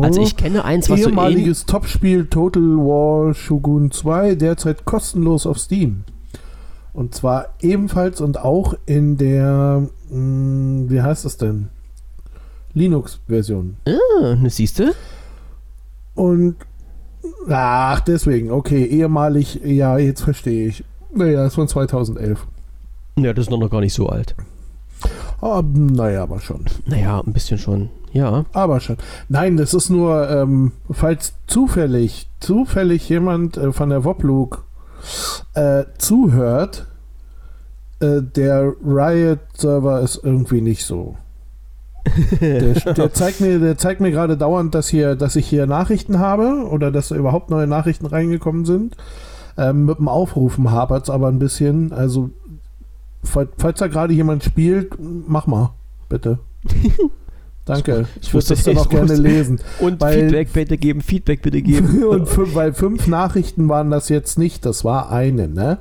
[0.00, 5.58] Also ich kenne eins, was Ehemaliges so Topspiel Total War Shogun 2, derzeit kostenlos auf
[5.58, 6.04] Steam.
[6.94, 11.68] Und zwar ebenfalls und auch in der, mh, hm, wie heißt das denn?
[12.74, 13.76] Linux-Version.
[13.86, 14.94] Ah, ne, siehst du?
[16.18, 16.56] Und,
[17.48, 20.84] ach, deswegen, okay, ehemalig, ja, jetzt verstehe ich.
[21.14, 22.44] Naja, ist von 2011.
[23.20, 24.34] Ja, das ist noch gar nicht so alt.
[25.40, 26.64] Oh, naja, aber schon.
[26.86, 28.46] Naja, ein bisschen schon, ja.
[28.52, 28.96] Aber schon.
[29.28, 34.64] Nein, das ist nur, ähm, falls zufällig, zufällig jemand äh, von der Woblug
[35.54, 36.88] äh, zuhört,
[38.00, 41.14] äh, der Riot-Server ist irgendwie nicht so.
[42.40, 46.18] Der, der, zeigt mir, der zeigt mir gerade dauernd, dass hier, dass ich hier Nachrichten
[46.18, 48.96] habe oder dass überhaupt neue Nachrichten reingekommen sind.
[49.56, 51.92] Ähm, mit dem Aufrufen hapert es aber ein bisschen.
[51.92, 52.30] Also,
[53.24, 55.70] falls, falls da gerade jemand spielt, mach mal,
[56.08, 56.38] bitte.
[57.64, 58.06] Danke.
[58.22, 59.60] Ich würde das dann auch gerne lesen.
[59.80, 62.02] Und Feedback bitte geben, Feedback bitte geben.
[62.04, 65.78] und fünf, weil fünf Nachrichten waren das jetzt nicht, das war eine, ne?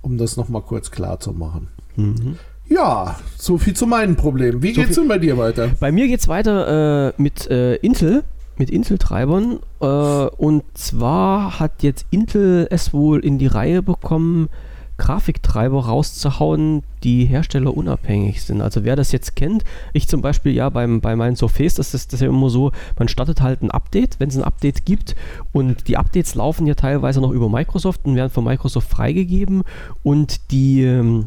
[0.00, 1.68] Um das nochmal kurz klar zu machen.
[1.96, 2.36] Mhm.
[2.68, 4.62] Ja, so viel zu meinen Problemen.
[4.62, 5.70] Wie so geht's denn bei dir weiter?
[5.78, 8.24] Bei mir geht's weiter äh, mit äh, Intel,
[8.56, 9.60] mit Intel-Treibern.
[9.80, 14.48] Äh, und zwar hat jetzt Intel es wohl in die Reihe bekommen,
[14.98, 18.62] Grafiktreiber rauszuhauen, die herstellerunabhängig sind.
[18.62, 22.12] Also wer das jetzt kennt, ich zum Beispiel ja beim, bei meinen Surface, das ist
[22.12, 25.14] das ja immer so, man startet halt ein Update, wenn es ein Update gibt
[25.52, 29.64] und die Updates laufen ja teilweise noch über Microsoft und werden von Microsoft freigegeben
[30.02, 31.26] und die ähm,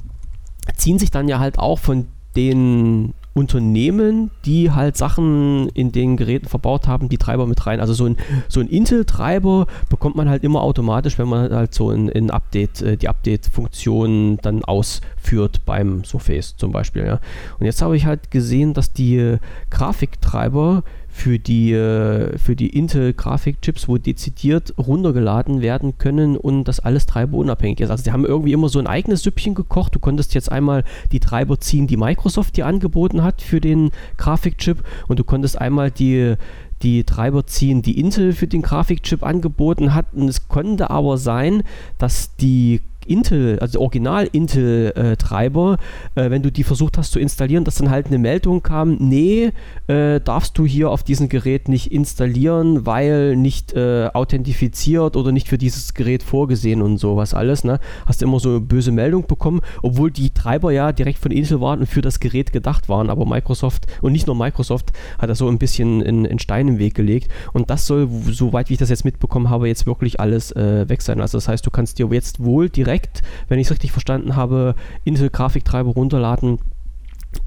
[0.76, 6.48] ziehen sich dann ja halt auch von den Unternehmen, die halt Sachen in den Geräten
[6.48, 7.80] verbaut haben, die Treiber mit rein.
[7.80, 11.90] Also so ein, so ein Intel-Treiber bekommt man halt immer automatisch, wenn man halt so
[11.90, 17.06] ein, ein Update, äh, die Update-Funktion dann ausführt beim Surface zum Beispiel.
[17.06, 17.20] Ja.
[17.60, 19.38] Und jetzt habe ich halt gesehen, dass die
[19.70, 20.84] Grafiktreiber
[21.20, 27.82] für die, äh, für die Intel-Grafikchips, wo dezidiert runtergeladen werden können und das alles treiberunabhängig
[27.82, 27.90] ist.
[27.90, 29.94] Also die haben irgendwie immer so ein eigenes Süppchen gekocht.
[29.94, 34.82] Du konntest jetzt einmal die Treiber ziehen, die Microsoft dir angeboten hat für den Grafikchip
[35.10, 36.36] und du konntest einmal die
[36.82, 40.06] die Treiber ziehen, die Intel für den Grafikchip angeboten hat.
[40.14, 41.64] Und es konnte aber sein,
[41.98, 45.78] dass die Intel, also Original-Intel-Treiber,
[46.16, 49.52] äh, wenn du die versucht hast zu installieren, dass dann halt eine Meldung kam, nee,
[49.88, 55.48] äh, darfst du hier auf diesem Gerät nicht installieren, weil nicht äh, authentifiziert oder nicht
[55.48, 57.64] für dieses Gerät vorgesehen und sowas alles.
[57.64, 57.80] Ne?
[58.06, 61.62] Hast du immer so eine böse Meldung bekommen, obwohl die Treiber ja direkt von Intel
[61.62, 65.36] waren und für das Gerät gedacht waren, aber Microsoft und nicht nur Microsoft hat da
[65.36, 68.90] so ein bisschen einen Stein im Weg gelegt und das soll, soweit wie ich das
[68.90, 71.22] jetzt mitbekommen habe, jetzt wirklich alles äh, weg sein.
[71.22, 74.36] Also das heißt, du kannst dir jetzt wohl direkt direkt, wenn ich es richtig verstanden
[74.36, 76.60] habe, Intel-Grafiktreiber runterladen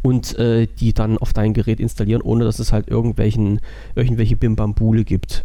[0.03, 3.61] und äh, die dann auf dein Gerät installieren, ohne dass es halt irgendwelchen,
[3.95, 5.45] irgendwelche Bimbambule gibt.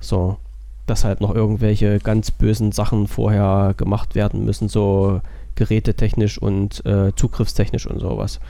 [0.00, 0.38] So,
[0.86, 5.20] dass halt noch irgendwelche ganz bösen Sachen vorher gemacht werden müssen, so
[5.54, 8.40] gerätetechnisch und äh, zugriffstechnisch und sowas.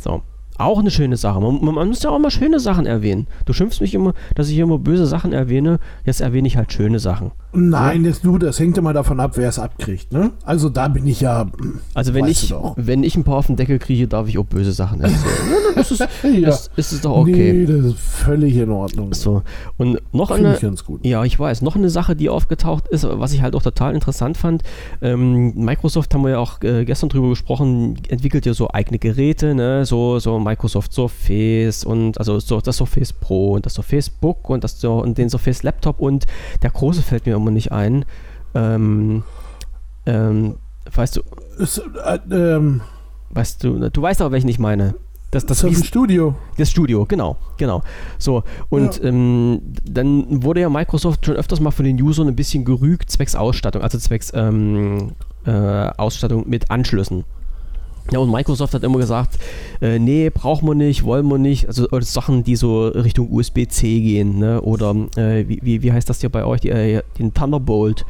[0.00, 0.22] So.
[0.58, 1.40] Auch eine schöne Sache.
[1.40, 3.26] Man, man, muss ja auch mal schöne Sachen erwähnen.
[3.44, 5.78] Du schimpfst mich immer, dass ich immer böse Sachen erwähne.
[6.04, 7.32] Jetzt erwähne ich halt schöne Sachen.
[7.52, 10.12] Nein, das, du, das hängt immer davon ab, wer es abkriegt.
[10.12, 10.32] Ne?
[10.44, 11.46] Also da bin ich ja.
[11.94, 14.72] Also wenn ich, wenn ich ein paar auf den Deckel kriege, darf ich auch böse
[14.72, 15.34] Sachen erzählen.
[15.74, 16.40] das ist, ja.
[16.46, 17.52] das, ist es doch okay.
[17.52, 19.14] Nee, das ist völlig in Ordnung.
[19.14, 19.42] So.
[19.78, 20.54] Und noch Find eine.
[20.54, 21.04] Ich ganz gut.
[21.04, 21.62] Ja, ich weiß.
[21.62, 24.62] Noch eine Sache, die aufgetaucht ist, was ich halt auch total interessant fand.
[25.00, 29.54] Ähm, Microsoft haben wir ja auch äh, gestern drüber gesprochen, entwickelt ja so eigene Geräte,
[29.54, 29.84] ne?
[29.86, 34.64] so, so Microsoft Surface und also so das Surface Pro und das Surface Book und,
[34.64, 36.26] das, und den Surface Laptop und
[36.62, 38.04] der große fällt mir immer nicht ein.
[38.54, 39.24] Ähm,
[40.06, 40.56] ähm,
[40.92, 41.22] weißt du.
[41.60, 42.80] Es, äh, ähm,
[43.30, 44.94] weißt du, du weißt aber, welchen ich meine.
[45.32, 46.36] Das, das, das Studio.
[46.56, 47.82] Das Studio, genau, genau.
[48.16, 49.04] So, und ja.
[49.08, 53.34] ähm, dann wurde ja Microsoft schon öfters mal von den Usern ein bisschen gerügt, zwecks
[53.34, 55.12] Ausstattung, also zwecks ähm,
[55.44, 57.24] äh, Ausstattung mit Anschlüssen.
[58.12, 59.38] Ja, und Microsoft hat immer gesagt,
[59.80, 61.66] äh, nee, brauchen wir nicht, wollen wir nicht.
[61.66, 64.60] Also Sachen, die so Richtung USB-C gehen, ne?
[64.60, 66.60] Oder äh, wie, wie heißt das hier bei euch?
[66.60, 68.06] Die, äh, den Thunderbolt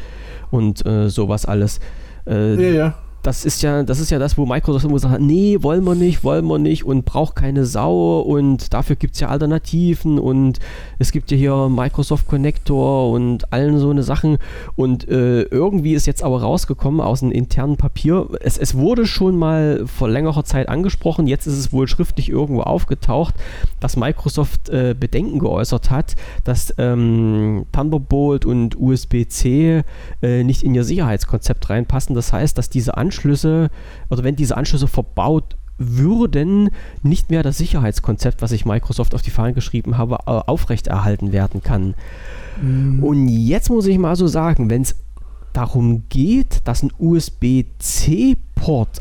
[0.50, 1.80] und äh, sowas alles.
[2.26, 5.20] Äh, ja, ja das ist ja, das ist ja das, wo Microsoft immer gesagt hat,
[5.20, 9.20] nee, wollen wir nicht, wollen wir nicht und braucht keine Sau und dafür gibt es
[9.20, 10.60] ja Alternativen und
[11.00, 14.38] es gibt ja hier Microsoft Connector und allen so eine Sachen
[14.76, 19.36] und äh, irgendwie ist jetzt aber rausgekommen aus einem internen Papier, es, es wurde schon
[19.36, 23.34] mal vor längerer Zeit angesprochen, jetzt ist es wohl schriftlich irgendwo aufgetaucht,
[23.80, 29.82] dass Microsoft äh, Bedenken geäußert hat, dass ähm, Thunderbolt und USB-C
[30.22, 32.14] äh, nicht in ihr Sicherheitskonzept reinpassen.
[32.14, 33.70] Das heißt, dass diese Anschlüsse Anschlüsse,
[34.10, 36.70] also wenn diese Anschlüsse verbaut würden,
[37.02, 41.62] nicht mehr das Sicherheitskonzept, was ich Microsoft auf die Fahnen geschrieben habe, äh, aufrechterhalten werden
[41.62, 41.94] kann.
[42.60, 43.02] Mhm.
[43.02, 44.96] Und jetzt muss ich mal so sagen, wenn es
[45.52, 48.00] darum geht, dass ein USB-C-Port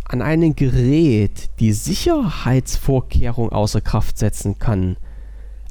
[0.06, 4.95] an einem Gerät die Sicherheitsvorkehrung außer Kraft setzen kann.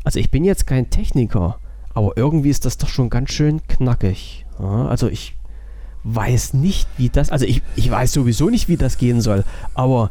[0.04, 1.59] Also ich bin jetzt kein Techniker,
[1.94, 4.44] aber irgendwie ist das doch schon ganz schön knackig.
[4.59, 5.35] Ja, also ich
[6.05, 10.11] weiß nicht, wie das, also ich, ich weiß sowieso nicht, wie das gehen soll, aber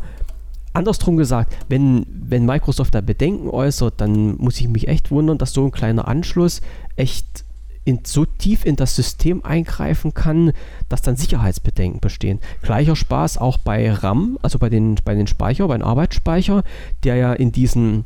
[0.73, 5.53] andersrum gesagt, wenn, wenn Microsoft da Bedenken äußert, dann muss ich mich echt wundern, dass
[5.53, 6.61] so ein kleiner Anschluss
[6.95, 7.45] echt
[7.85, 10.53] in, so tief in das System eingreifen kann,
[10.89, 12.39] dass dann Sicherheitsbedenken bestehen.
[12.61, 16.63] Gleicher Spaß auch bei RAM, also bei den, bei den Speicher, bei den Arbeitsspeicher,
[17.03, 18.05] der ja in diesen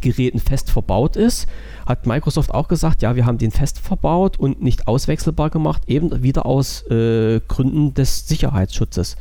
[0.00, 1.46] Geräten fest verbaut ist,
[1.86, 6.22] hat Microsoft auch gesagt, ja, wir haben den fest verbaut und nicht auswechselbar gemacht, eben
[6.22, 9.16] wieder aus äh, Gründen des Sicherheitsschutzes.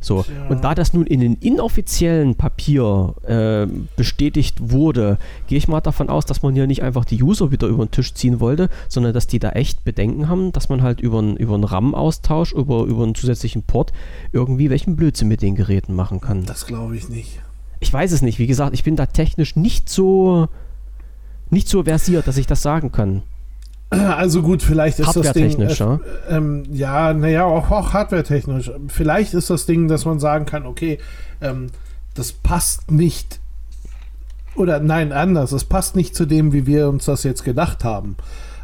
[0.00, 0.24] So.
[0.48, 6.08] Und da das nun in den inoffiziellen Papier äh, bestätigt wurde, gehe ich mal davon
[6.08, 9.14] aus, dass man hier nicht einfach die User wieder über den Tisch ziehen wollte, sondern
[9.14, 12.84] dass die da echt Bedenken haben, dass man halt über einen über einen RAM-Austausch, über,
[12.84, 13.92] über einen zusätzlichen Port
[14.32, 16.44] irgendwie welchen Blödsinn mit den Geräten machen kann.
[16.44, 17.40] Das glaube ich nicht.
[17.86, 18.40] Ich weiß es nicht.
[18.40, 20.48] Wie gesagt, ich bin da technisch nicht so
[21.50, 23.22] nicht so versiert, dass ich das sagen kann.
[23.90, 25.60] Also gut, vielleicht ist das Ding.
[25.60, 26.00] Äh, ja.
[26.28, 28.72] Ähm, ja, naja, auch, auch hardware-technisch.
[28.88, 30.98] Vielleicht ist das Ding, dass man sagen kann, okay,
[31.40, 31.68] ähm,
[32.14, 33.38] das passt nicht.
[34.56, 35.52] Oder nein, anders.
[35.52, 38.16] Es passt nicht zu dem, wie wir uns das jetzt gedacht haben.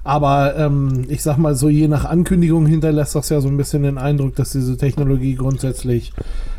[0.02, 3.84] Aber ähm, ich sag mal so, je nach Ankündigung hinterlässt das ja so ein bisschen
[3.84, 6.12] den Eindruck, dass diese Technologie grundsätzlich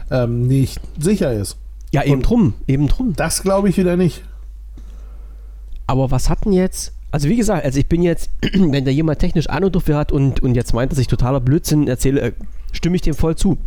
[0.10, 1.58] ähm, nicht sicher ist.
[1.94, 3.14] Ja, eben Und- drum, eben drum.
[3.16, 4.24] Das glaube ich wieder nicht.
[5.88, 6.94] Aber was hat denn jetzt?
[7.12, 10.42] Also wie gesagt, also ich bin jetzt, wenn da jemand technisch Ahnung dafür hat und,
[10.42, 12.32] und jetzt meint, dass ich totaler Blödsinn erzähle, äh,
[12.72, 13.58] stimme ich dem voll zu.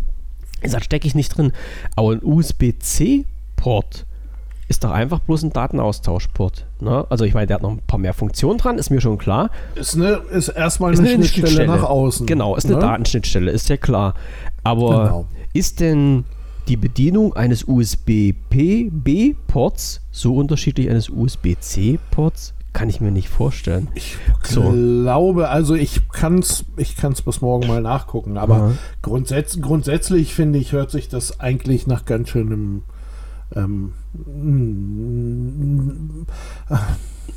[0.62, 1.52] Da stecke ich nicht drin.
[1.94, 4.06] Aber ein USB-C-Port
[4.68, 6.66] ist doch einfach bloß ein Datenaustauschport.
[6.80, 7.06] Ne?
[7.08, 9.50] Also ich meine, der hat noch ein paar mehr Funktionen dran, ist mir schon klar.
[9.76, 11.68] Ist, eine, ist erstmal Ist eine, eine Schnittstelle, Schnittstelle.
[11.80, 12.26] nach außen.
[12.26, 12.80] Genau, ist eine ne?
[12.80, 14.14] Datenschnittstelle, ist ja klar.
[14.64, 15.26] Aber Genau.
[15.52, 16.24] ist denn
[16.68, 17.64] die Bedienung eines
[18.76, 22.54] USB-B-Ports so unterschiedlich eines USB-C-Ports?
[22.72, 23.88] Kann ich mir nicht vorstellen.
[23.94, 24.70] Ich So.
[24.70, 30.58] glaube, also ich kann es ich kann's bis morgen mal nachgucken, aber grundsätz, grundsätzlich finde
[30.58, 32.82] ich, hört sich das eigentlich nach ganz schönem
[33.54, 33.92] ähm,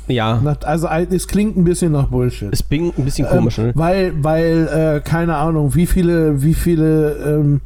[0.08, 2.48] Ja, nach, also es klingt ein bisschen nach Bullshit.
[2.52, 3.72] es bin ein bisschen komisch, ähm, ne?
[3.76, 7.60] Weil, weil, äh, keine Ahnung, wie viele, wie viele ähm,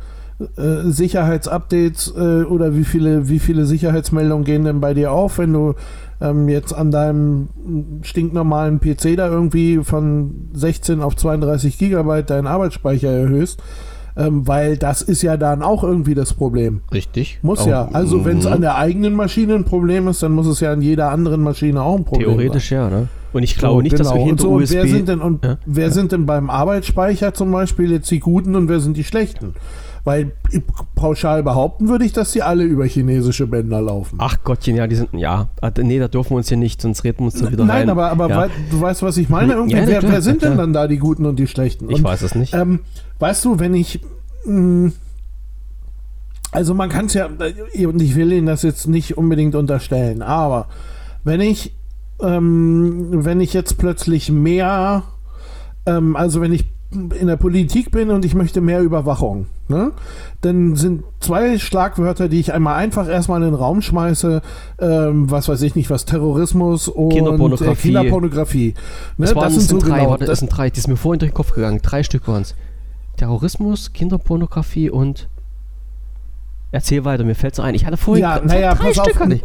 [0.56, 5.52] äh, Sicherheitsupdates äh, oder wie viele, wie viele Sicherheitsmeldungen gehen denn bei dir auf, wenn
[5.52, 5.74] du
[6.20, 7.48] ähm, jetzt an deinem
[8.02, 13.62] stinknormalen PC da irgendwie von 16 auf 32 Gigabyte deinen Arbeitsspeicher erhöhst?
[14.16, 16.82] Ähm, weil das ist ja dann auch irgendwie das Problem.
[16.92, 17.40] Richtig.
[17.42, 17.88] Muss Oh, ja.
[17.92, 18.52] Also wenn es mhm.
[18.52, 21.82] an der eigenen Maschine ein Problem ist, dann muss es ja an jeder anderen Maschine
[21.82, 22.38] auch ein Problem sein.
[22.38, 23.08] Theoretisch ja, ne?
[23.32, 24.22] Und ich glaube So, nicht, dass wir genau.
[24.22, 24.74] hier und so, USB...
[24.74, 25.58] wer sind denn und Ja.
[25.66, 29.54] wer sind denn beim Arbeitsspeicher zum Beispiel jetzt die guten und wer sind die schlechten?
[30.04, 30.60] Weil ich-
[30.94, 34.16] pauschal behaupten würde ich, dass die alle über chinesische Bänder laufen.
[34.20, 35.14] Ach Gottchen, ja, die sind...
[35.14, 37.64] Ja, ah, nee, da dürfen wir uns hier nicht, sonst reden wir uns da wieder
[37.64, 37.90] Nein, rein.
[37.90, 38.36] aber, aber ja.
[38.36, 39.54] wei- du weißt, was ich meine?
[39.54, 41.88] Irgendwie, Ja, wer, wer sind denn dann da die guten und die schlechten?
[41.88, 42.52] Ich und, weiß es nicht.
[42.52, 42.80] Ähm,
[43.18, 44.00] weißt du, wenn ich.
[44.44, 44.92] Mh,
[46.52, 50.68] also man kann es ja, und ich will Ihnen das jetzt nicht unbedingt unterstellen, aber
[51.24, 51.74] wenn ich,
[52.20, 55.02] ähm, wenn ich jetzt plötzlich mehr,
[55.86, 59.92] ähm, also wenn ich in der Politik bin und ich möchte mehr Überwachung, ne?
[60.40, 64.42] dann sind zwei Schlagwörter, die ich einmal einfach erstmal in den Raum schmeiße,
[64.78, 67.88] ähm, was weiß ich nicht, was Terrorismus und Kinderpornografie.
[67.88, 68.74] Äh, Kinderpornografie.
[69.16, 69.26] Ne?
[69.26, 70.96] das, waren, sind das sind so drei, genau, warte, das sind drei, die sind mir
[70.96, 71.80] vorhin durch den Kopf gegangen.
[71.82, 72.54] Drei Stück waren es.
[73.16, 75.28] Terrorismus, Kinderpornografie und...
[76.72, 77.74] Erzähl weiter, mir fällt es ein.
[77.74, 78.22] Ich hatte vorhin...
[78.22, 79.20] Ja, drei naja, pass Stück auf.
[79.20, 79.42] hatte ich.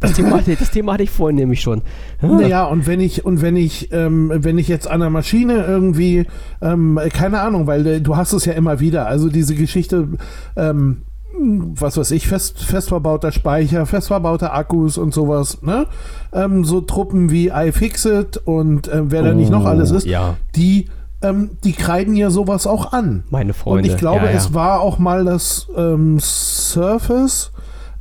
[0.00, 1.82] Das Thema, hatte, das Thema hatte ich vorhin nämlich schon.
[2.20, 2.26] Ah.
[2.26, 6.26] Naja, und wenn ich, und wenn ich, ähm, wenn ich jetzt an der Maschine irgendwie,
[6.62, 10.08] ähm, keine Ahnung, weil äh, du hast es ja immer wieder, also diese Geschichte,
[10.56, 11.02] ähm,
[11.40, 15.86] was weiß ich, fest, fest verbauter Speicher, fest verbaute Akkus und sowas, ne?
[16.32, 20.36] Ähm, so Truppen wie iFixit und äh, wer da nicht noch alles ist, Oh, Ja,
[20.56, 20.86] die,
[21.22, 23.24] ähm, die kreiden ja sowas auch an.
[23.30, 23.82] meine Freunde.
[23.82, 24.36] Und ich glaube, ja, ja.
[24.36, 27.52] es war auch mal das ähm, Surface,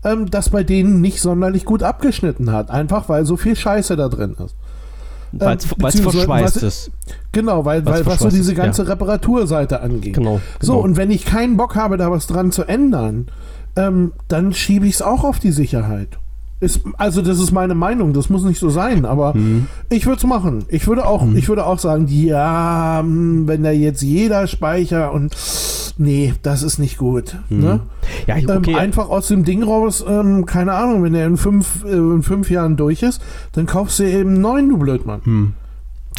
[0.04, 2.70] ähm, das bei denen nicht sonderlich gut abgeschnitten hat.
[2.70, 4.56] Einfach weil so viel Scheiße da drin ist.
[5.32, 6.92] Weil es ähm, verschweißt ist.
[7.32, 10.16] Genau, weil, weil was so diese ganze Reparaturseite angeht.
[10.16, 10.40] Genau.
[10.62, 10.84] So, genau.
[10.86, 13.28] und wenn ich keinen Bock habe, da was dran zu ändern,
[13.76, 16.18] ähm, dann schiebe ich es auch auf die Sicherheit.
[16.60, 19.68] Ist, also das ist meine Meinung, das muss nicht so sein, aber Hm.
[19.90, 20.66] ich würde es machen.
[20.70, 25.36] Ich würde auch, ich würde auch sagen, ja, hm, wenn da jetzt jeder Speicher und
[26.00, 27.36] nee, das ist nicht gut.
[27.50, 27.82] Ne?
[28.26, 28.74] Ja, Ähm, okay.
[28.76, 32.50] einfach aus dem Ding raus, ähm, keine Ahnung, wenn der in fünf, äh, in fünf
[32.50, 33.22] Jahren durch ist,
[33.54, 35.54] dann kaufst du eben einen neuen, du Blödmann.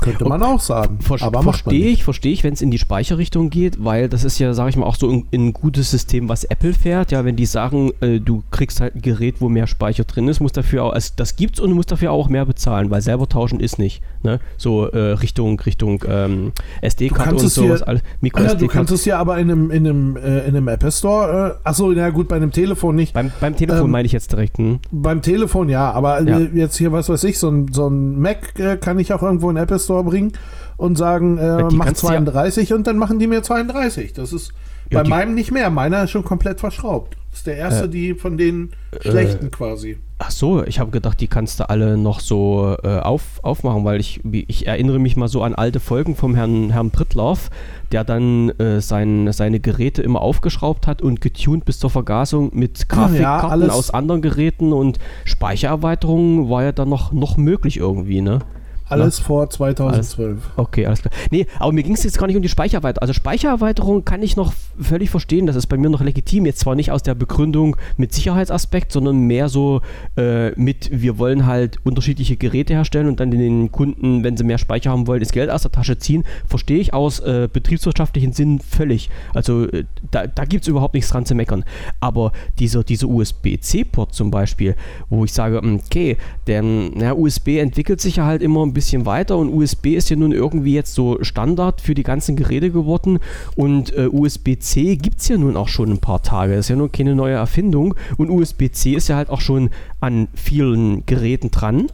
[0.00, 1.00] Könnte man auch sagen.
[1.00, 4.38] Ver aber verstehe ich, verstehe ich, wenn es in die Speicherrichtung geht, weil das ist
[4.38, 7.10] ja, sage ich mal, auch so ein, ein gutes System, was Apple fährt.
[7.10, 10.40] Ja, wenn die sagen, äh, du kriegst halt ein Gerät, wo mehr Speicher drin ist,
[10.40, 13.28] musst dafür auch, also das gibt's und du musst dafür auch mehr bezahlen, weil selber
[13.28, 14.02] tauschen ist nicht.
[14.22, 14.40] Ne?
[14.56, 16.52] So äh, Richtung Richtung ähm,
[16.82, 20.16] SD-Karte und sowas, all- Micro Ja, du kannst es ja aber in einem, in einem,
[20.16, 23.14] äh, in einem Apple Store, äh, achso, na gut, bei einem Telefon nicht.
[23.14, 24.58] Beim, beim Telefon Ähm, meine ich jetzt direkt.
[24.58, 24.80] Hm?
[24.90, 26.38] Beim Telefon ja, aber Ja.
[26.38, 29.48] jetzt hier, was weiß ich, so ein, so ein Mac äh, kann ich auch irgendwo
[29.50, 30.32] in den Apple Store bringen
[30.76, 34.12] und sagen, äh, mach kannst du ja- 32 und dann machen die mir 32.
[34.14, 34.52] Das ist
[34.90, 35.70] Ja, Bei meinem nicht mehr.
[35.70, 37.16] Meiner ist schon komplett verschraubt.
[37.30, 39.98] Das ist der erste, äh, die von den äh, schlechten äh, quasi.
[40.18, 44.00] Ach so, ich habe gedacht, die kannst du alle noch so äh, auf, aufmachen, weil
[44.00, 47.50] ich, ich erinnere mich mal so an alte Folgen vom Herrn, Herrn Brittlauf,
[47.92, 52.88] der dann äh, sein, seine Geräte immer aufgeschraubt hat und getuned bis zur Vergasung mit
[52.88, 58.40] Grafikkarten ja, aus anderen Geräten und Speichererweiterungen war ja dann noch, noch möglich irgendwie, ne?
[58.88, 59.24] Alles Na?
[59.24, 60.28] vor 2012.
[60.28, 61.12] Alles, okay, alles klar.
[61.30, 63.02] Nee, aber mir ging es jetzt gar nicht um die Speichererweiterung.
[63.02, 65.46] Also Speichererweiterung kann ich noch völlig verstehen.
[65.46, 66.46] Das ist bei mir noch legitim.
[66.46, 69.82] Jetzt zwar nicht aus der Begründung mit Sicherheitsaspekt, sondern mehr so
[70.16, 74.58] äh, mit, wir wollen halt unterschiedliche Geräte herstellen und dann den Kunden, wenn sie mehr
[74.58, 76.24] Speicher haben wollen, das Geld aus der Tasche ziehen.
[76.46, 79.10] Verstehe ich aus äh, betriebswirtschaftlichen Sinn völlig.
[79.34, 81.64] Also äh, da, da gibt es überhaupt nichts dran zu meckern.
[82.00, 84.74] Aber dieser, dieser USB-C-Port zum Beispiel,
[85.10, 89.06] wo ich sage, okay, der na, USB entwickelt sich ja halt immer ein bisschen bisschen
[89.06, 93.18] weiter und USB ist ja nun irgendwie jetzt so Standard für die ganzen Geräte geworden
[93.56, 96.54] und äh, USB-C gibt es ja nun auch schon ein paar Tage.
[96.54, 100.28] Das ist ja nur keine neue Erfindung und USB-C ist ja halt auch schon an
[100.34, 101.88] vielen Geräten dran.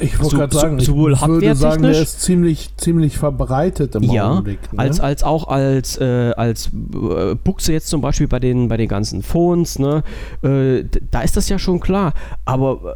[0.00, 4.02] Ich wollte so, gerade sagen, sowohl ich würde sagen, der ist ziemlich, ziemlich verbreitet im
[4.04, 4.72] ja, Augenblick.
[4.72, 4.78] Ne?
[4.78, 8.88] Als, als auch als, äh, als äh, Buchse jetzt zum Beispiel bei den, bei den
[8.88, 10.02] ganzen Phones, ne?
[10.42, 12.12] Äh, da ist das ja schon klar.
[12.44, 12.94] Aber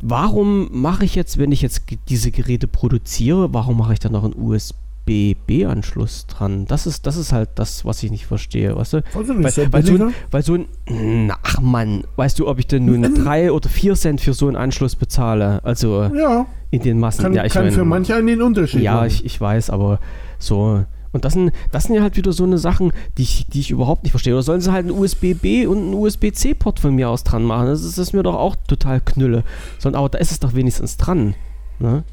[0.00, 4.24] warum mache ich jetzt, wenn ich jetzt diese Geräte produziere, warum mache ich dann noch
[4.24, 6.66] einen USB-B-Anschluss dran?
[6.66, 9.02] Das ist, das ist halt das, was ich nicht verstehe, weißt du?
[9.12, 13.14] Weil, weil, so ein, weil so ein, ach Mann, weißt du, ob ich denn nun
[13.14, 15.64] drei oder vier Cent für so einen Anschluss bezahle?
[15.64, 17.22] Also ja, in den Massen.
[17.22, 20.00] Kann, ja, ich kann mein, für manche einen den Unterschied Ja, ich, ich weiß, aber
[20.38, 23.60] so und das sind, das sind ja halt wieder so eine Sachen, die ich, die
[23.60, 24.34] ich überhaupt nicht verstehe.
[24.34, 27.66] Oder sollen sie halt einen USB-B und einen USB-C-Port von mir aus dran machen?
[27.66, 29.44] Das ist, das ist mir doch auch total knülle.
[29.78, 31.34] Sondern, aber da ist es doch wenigstens dran.
[31.78, 32.04] Ne?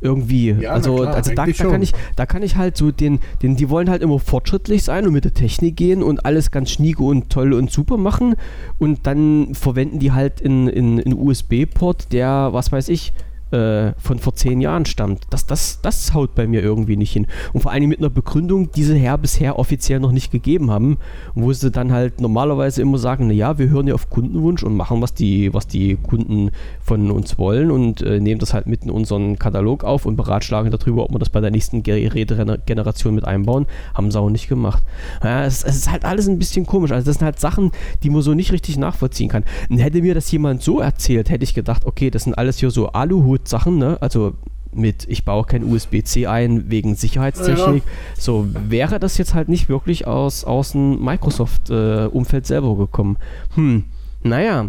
[0.00, 0.52] Irgendwie.
[0.52, 3.56] Ja, also, klar, also da, da, kann ich, da kann ich halt so den, den,
[3.56, 7.02] die wollen halt immer fortschrittlich sein und mit der Technik gehen und alles ganz schnieke
[7.02, 8.36] und toll und super machen.
[8.78, 13.12] Und dann verwenden die halt in, in, in USB-Port, der, was weiß ich,
[13.52, 15.24] äh, von vor zehn Jahren stammt.
[15.30, 17.26] Das, das, das haut bei mir irgendwie nicht hin.
[17.52, 20.98] Und vor allem mit einer Begründung, die sie her bisher offiziell noch nicht gegeben haben,
[21.34, 25.02] wo sie dann halt normalerweise immer sagen, naja, wir hören ja auf Kundenwunsch und machen,
[25.02, 28.90] was die, was die Kunden von uns wollen und äh, nehmen das halt mit in
[28.90, 33.66] unseren Katalog auf und beratschlagen darüber, ob wir das bei der nächsten Gerätegeneration mit einbauen.
[33.94, 34.82] Haben sie auch nicht gemacht.
[35.22, 36.92] Ja, es, es, ist halt alles ein bisschen komisch.
[36.92, 39.44] Also das sind halt Sachen, die man so nicht richtig nachvollziehen kann.
[39.68, 42.70] Und hätte mir das jemand so erzählt, hätte ich gedacht, okay, das sind alles hier
[42.70, 43.98] so Aluhut Sachen, ne?
[44.00, 44.34] Also
[44.72, 47.82] mit, ich baue kein USB-C ein wegen Sicherheitstechnik.
[47.84, 47.90] Ja.
[48.18, 53.16] So wäre das jetzt halt nicht wirklich aus, aus dem Microsoft-Umfeld äh, selber gekommen.
[53.54, 53.84] Hm,
[54.22, 54.68] naja,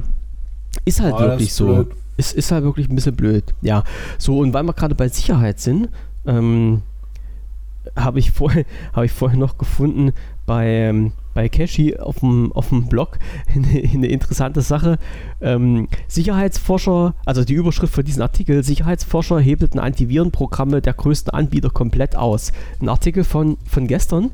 [0.86, 1.86] ist halt oh, wirklich so.
[2.18, 3.44] Ist, ist halt wirklich ein bisschen blöd.
[3.62, 3.84] Ja,
[4.18, 5.90] so und weil wir gerade bei Sicherheit sind,
[6.26, 6.82] ähm,
[7.96, 10.12] habe ich, vorher, hab ich vorher noch gefunden
[10.46, 13.20] bei, ähm, bei Cashy auf dem, auf dem Blog
[13.56, 14.98] eine, interessante Sache.
[15.42, 22.16] Ähm, Sicherheitsforscher, also die Überschrift für diesen Artikel, Sicherheitsforscher hebelten Antivirenprogramme der größten Anbieter komplett
[22.16, 22.52] aus.
[22.82, 24.32] Ein Artikel von, von gestern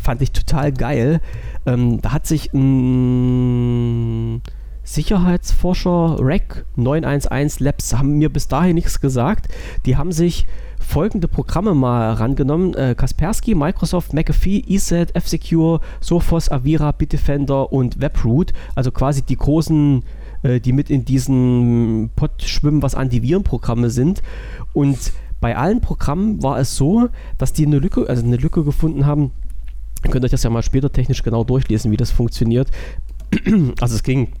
[0.00, 1.20] fand ich total geil.
[1.66, 4.42] Ähm, da hat sich ein
[4.82, 9.48] Sicherheitsforscher REC 911 Labs, haben mir bis dahin nichts gesagt.
[9.86, 10.46] Die haben sich
[10.90, 12.74] folgende Programme mal rangenommen.
[12.74, 18.52] Äh, Kaspersky, Microsoft, McAfee, ESET, F-Secure, Sophos, Avira, Bitdefender und WebRoot.
[18.74, 20.02] Also quasi die großen,
[20.42, 24.20] äh, die mit in diesen Pot schwimmen, was Antivirenprogramme sind.
[24.72, 29.06] Und bei allen Programmen war es so, dass die eine Lücke, also eine Lücke gefunden
[29.06, 29.30] haben.
[30.04, 32.68] Ihr könnt euch das ja mal später technisch genau durchlesen, wie das funktioniert.
[33.80, 34.32] Also es ging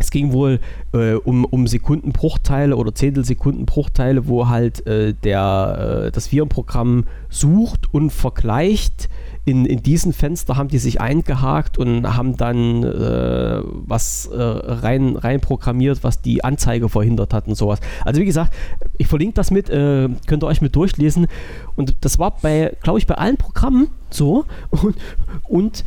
[0.00, 0.60] es ging wohl
[0.92, 8.10] äh, um, um Sekundenbruchteile oder Zehntelsekundenbruchteile, wo halt äh, der, äh, das Virenprogramm sucht und
[8.10, 9.08] vergleicht.
[9.44, 15.16] In, in diesen Fenster haben die sich eingehakt und haben dann äh, was äh, rein,
[15.16, 17.80] rein programmiert, was die Anzeige verhindert hat und sowas.
[18.04, 18.54] Also wie gesagt,
[18.96, 21.26] ich verlinke das mit, äh, könnt ihr euch mit durchlesen.
[21.76, 24.44] Und das war bei, glaube ich, bei allen Programmen so.
[24.70, 24.96] Und,
[25.48, 25.84] und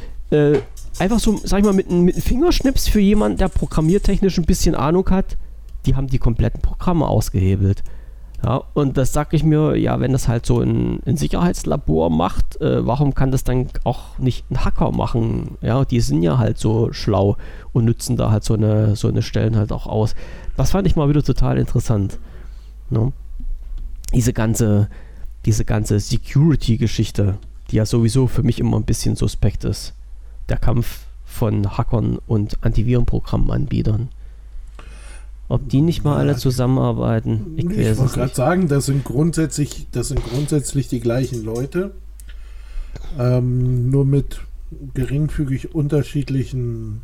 [1.00, 4.76] einfach so, sag ich mal, mit, mit einem Fingerschnips für jemanden, der programmiertechnisch ein bisschen
[4.76, 5.38] Ahnung hat,
[5.86, 7.84] die haben die kompletten Programme ausgehebelt.
[8.44, 12.60] Ja, und das sag ich mir, ja, wenn das halt so ein, ein Sicherheitslabor macht,
[12.60, 15.58] äh, warum kann das dann auch nicht ein Hacker machen?
[15.62, 17.38] Ja, die sind ja halt so schlau
[17.72, 20.14] und nützen da halt so eine, so eine Stellen halt auch aus.
[20.58, 22.20] Das fand ich mal wieder total interessant.
[22.90, 23.14] Ne?
[24.14, 24.90] Diese ganze,
[25.46, 27.38] diese ganze Security-Geschichte,
[27.72, 29.94] die ja sowieso für mich immer ein bisschen suspekt ist
[30.50, 34.10] der Kampf von Hackern und Antivirenprogrammanbietern.
[35.50, 37.54] Ob die nicht mal alle zusammenarbeiten?
[37.58, 41.92] Ich, ich wollte gerade sagen, das sind grundsätzlich, das sind grundsätzlich die gleichen Leute.
[43.20, 44.42] Ähm, nur mit
[44.94, 47.02] geringfügig unterschiedlichen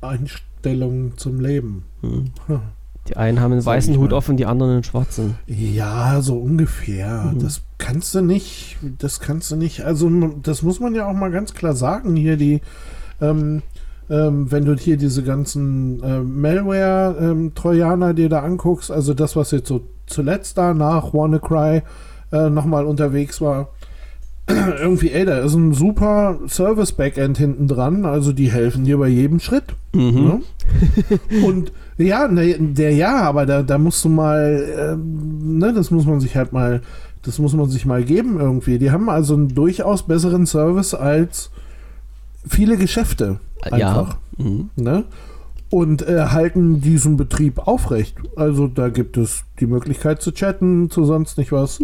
[0.00, 1.84] Einstellungen zum Leben.
[2.00, 2.30] Hm.
[3.08, 5.36] Die einen haben einen Sag weißen Hut auf und die anderen einen schwarzen.
[5.46, 7.32] Ja, so ungefähr.
[7.32, 7.38] Mhm.
[7.38, 10.10] Das kannst du nicht, das kannst du nicht, also
[10.42, 12.60] das muss man ja auch mal ganz klar sagen, hier die,
[13.20, 13.62] ähm,
[14.10, 19.68] ähm, wenn du hier diese ganzen äh, Malware-Trojaner dir da anguckst, also das, was jetzt
[19.68, 21.82] so zuletzt da nach WannaCry
[22.32, 23.68] äh, nochmal unterwegs war,
[24.80, 29.40] irgendwie, ey, da ist ein super Service-Backend hinten dran, also die helfen dir bei jedem
[29.40, 29.74] Schritt.
[29.92, 30.40] Mhm.
[31.30, 31.42] Ne?
[31.44, 36.06] Und ja, ne, der ja, aber da, da musst du mal, ähm, ne, das muss
[36.06, 36.80] man sich halt mal,
[37.22, 38.78] das muss man sich mal geben irgendwie.
[38.78, 41.50] Die haben also einen durchaus besseren Service als
[42.46, 44.16] viele Geschäfte einfach.
[44.38, 44.44] Ja.
[44.44, 44.70] Mhm.
[44.76, 45.04] Ne?
[45.70, 48.16] Und äh, halten diesen Betrieb aufrecht.
[48.36, 51.80] Also da gibt es die Möglichkeit zu chatten, zu sonst nicht was.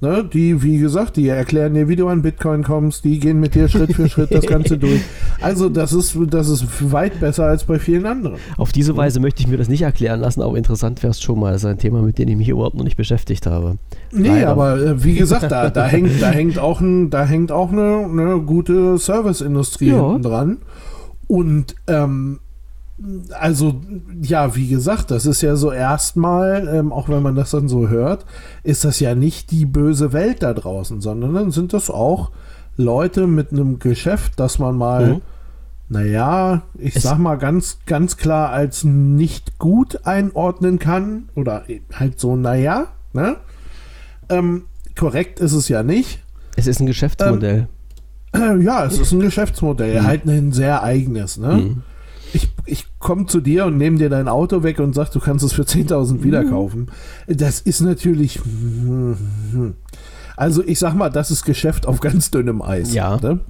[0.00, 0.28] Ne?
[0.30, 3.66] Die, wie gesagt, die erklären dir, wie du an Bitcoin kommst, die gehen mit dir
[3.68, 5.00] Schritt für Schritt das Ganze durch.
[5.40, 8.36] Also das ist, das ist weit besser als bei vielen anderen.
[8.58, 11.40] Auf diese Weise möchte ich mir das nicht erklären lassen, aber interessant wäre es schon
[11.40, 11.52] mal.
[11.52, 13.78] Das ist ein Thema, mit dem ich mich überhaupt noch nicht beschäftigt habe.
[14.12, 14.48] Nee, Leider.
[14.50, 18.06] aber äh, wie gesagt, da, da, hängt, da hängt auch, ein, da hängt auch eine,
[18.10, 20.18] eine gute Serviceindustrie Ja.
[20.18, 20.58] dran.
[21.26, 22.40] Und ähm,
[23.38, 23.80] also,
[24.22, 27.88] ja, wie gesagt, das ist ja so erstmal, ähm, auch wenn man das dann so
[27.88, 28.24] hört,
[28.62, 32.30] ist das ja nicht die böse Welt da draußen, sondern dann sind das auch
[32.76, 35.20] Leute mit einem Geschäft, das man mal, Mhm.
[35.90, 41.28] naja, ich Es- sag mal ganz, ganz klar als nicht gut einordnen kann.
[41.34, 43.36] Oder halt so, naja, ne?
[44.28, 44.64] Ähm,
[44.98, 46.22] korrekt ist es ja nicht.
[46.56, 47.68] Es ist ein Geschäftsmodell.
[48.32, 51.54] Äh, ja, es ist ein Geschäftsmodell, halt ein sehr eigenes, ne?
[51.54, 51.82] Mhm.
[52.66, 55.52] Ich, komme zu dir und nehme dir dein Auto weg und sag, du kannst es
[55.52, 56.88] für 10.000 wieder kaufen.
[57.28, 58.40] Das ist natürlich.
[60.36, 62.92] Also, ich sag mal, das ist Geschäft auf ganz dünnem Eis.
[62.92, 63.16] Ja.
[63.16, 63.40] Ne?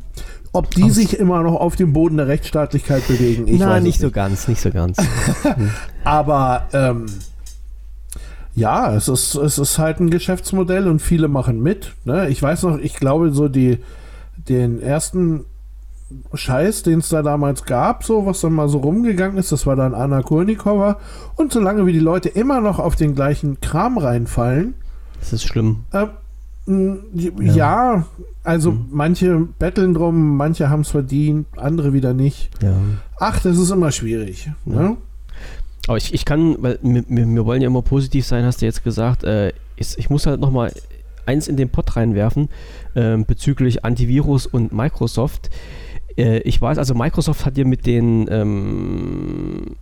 [0.52, 3.96] Ob die sich immer noch auf dem Boden der Rechtsstaatlichkeit bewegen, ich Na, weiß nicht
[3.96, 4.98] es so ganz, nicht so ganz.
[6.04, 7.06] Aber ähm,
[8.54, 11.92] ja, es ist, es ist halt ein Geschäftsmodell und viele machen mit.
[12.04, 12.28] Ne?
[12.28, 13.78] Ich weiß noch, ich glaube, so die,
[14.48, 15.44] den ersten
[16.34, 19.74] Scheiß, den es da damals gab, so was dann mal so rumgegangen ist, das war
[19.74, 20.98] dann Anna Kurnikova.
[21.34, 24.74] Und solange wie die Leute immer noch auf den gleichen Kram reinfallen,
[25.18, 25.84] Das ist schlimm.
[25.92, 26.06] äh,
[26.66, 26.98] mh,
[27.40, 28.06] ja.
[28.44, 32.50] also manche betteln drum, manche haben es verdient, andere wieder nicht.
[32.62, 32.74] Ja.
[33.18, 34.48] Ach, das ist immer schwierig.
[34.64, 34.96] Ne?
[35.88, 38.84] Aber ich, ich kann, weil wir, wir wollen ja immer positiv sein, hast du jetzt
[38.84, 39.24] gesagt.
[39.24, 40.72] Äh, ich, ich muss halt nochmal
[41.26, 42.48] eins in den Pott reinwerfen
[42.94, 45.48] ähm, bezüglich Antivirus und Microsoft.
[45.48, 45.50] Äh,
[46.16, 49.76] ich weiß, also Microsoft hat ja mit den, ähm,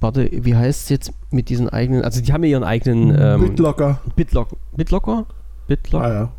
[0.00, 3.40] warte, wie heißt es jetzt mit diesen eigenen, also die haben ja ihren eigenen ähm,
[3.40, 4.00] BitLocker.
[4.16, 5.26] Bitlock, Bitlocker?
[5.66, 6.02] Bitlock?
[6.02, 6.32] Ah, ja.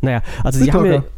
[0.00, 1.12] Naja, also sie haben ja BitLocker.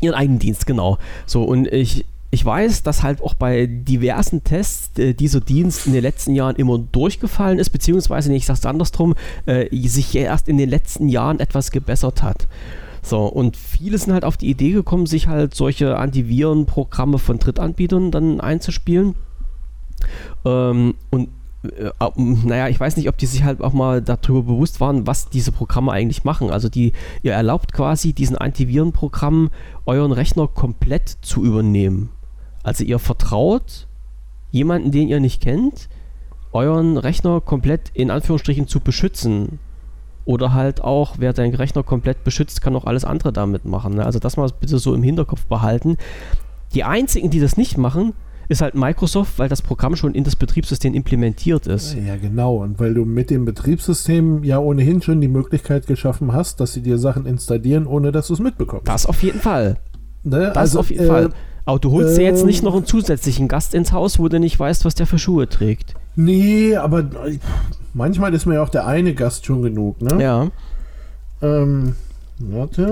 [0.00, 0.98] ihren eigenen Dienst, genau.
[1.26, 5.92] So, und ich, ich weiß, dass halt auch bei diversen Tests äh, dieser Dienst in
[5.92, 9.14] den letzten Jahren immer durchgefallen ist, beziehungsweise, nee, ich sag's andersrum,
[9.46, 12.48] äh, sich erst in den letzten Jahren etwas gebessert hat.
[13.04, 18.10] So, und viele sind halt auf die Idee gekommen, sich halt solche Antivirenprogramme von Drittanbietern
[18.10, 19.14] dann einzuspielen.
[20.46, 21.28] Ähm, und
[21.64, 25.28] äh, naja, ich weiß nicht, ob die sich halt auch mal darüber bewusst waren, was
[25.28, 26.48] diese Programme eigentlich machen.
[26.48, 29.50] Also die, ihr erlaubt quasi diesen Antivirenprogrammen
[29.84, 32.08] euren Rechner komplett zu übernehmen.
[32.62, 33.86] Also ihr vertraut
[34.50, 35.90] jemanden, den ihr nicht kennt,
[36.52, 39.58] euren Rechner komplett in Anführungsstrichen zu beschützen.
[40.24, 43.94] Oder halt auch, wer deinen Rechner komplett beschützt, kann auch alles andere damit machen.
[43.94, 44.06] Ne?
[44.06, 45.96] Also das mal bitte so im Hinterkopf behalten.
[46.74, 48.14] Die einzigen, die das nicht machen,
[48.48, 51.94] ist halt Microsoft, weil das Programm schon in das Betriebssystem implementiert ist.
[51.94, 52.56] Ja, genau.
[52.56, 56.82] Und weil du mit dem Betriebssystem ja ohnehin schon die Möglichkeit geschaffen hast, dass sie
[56.82, 58.88] dir Sachen installieren, ohne dass du es mitbekommst.
[58.88, 59.76] Das auf jeden Fall.
[60.22, 60.52] Ne?
[60.54, 61.30] Das auf jeden äh, Fall.
[61.64, 64.38] Aber du holst dir jetzt ähm, nicht noch einen zusätzlichen Gast ins Haus, wo du
[64.38, 65.94] nicht weißt, was der für Schuhe trägt.
[66.16, 67.04] Nee, aber
[67.92, 70.22] manchmal ist mir ja auch der eine Gast schon genug, ne?
[70.22, 70.48] Ja.
[71.42, 71.94] Ähm,
[72.38, 72.82] warte.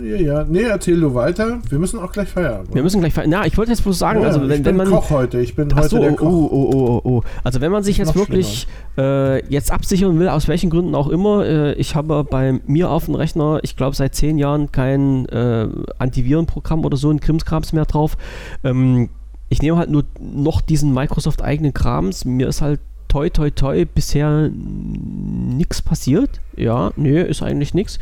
[0.00, 0.46] äh, Ja, ja.
[0.48, 1.58] Nee, erzähl du weiter.
[1.68, 2.66] Wir müssen auch gleich feiern.
[2.72, 3.12] Wir müssen gleich.
[3.12, 4.90] ver- Na, ich wollte jetzt bloß sagen, ja, also ich wenn, bin wenn man.
[4.90, 5.40] Koch heute.
[5.40, 6.26] Ich bin heute so, der oh, Koch.
[6.26, 7.22] oh, oh, oh, oh.
[7.44, 8.66] Also wenn man sich jetzt wirklich
[8.98, 13.06] äh, jetzt absichern will, aus welchen Gründen auch immer, äh, ich habe bei mir auf
[13.06, 15.68] dem Rechner, ich glaube seit zehn Jahren kein äh,
[15.98, 18.16] Antivirenprogramm oder so ein Krimskrams mehr drauf.
[18.64, 19.08] Ähm,
[19.52, 22.24] ich nehme halt nur noch diesen Microsoft eigenen Krams.
[22.24, 26.40] Mir ist halt toi, toi, toi, bisher nichts passiert.
[26.56, 27.98] Ja, nö, ist eigentlich nichts.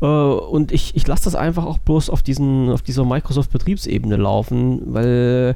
[0.00, 4.82] Äh, und ich, ich lasse das einfach auch bloß auf, diesen, auf dieser Microsoft-Betriebsebene laufen,
[4.86, 5.54] weil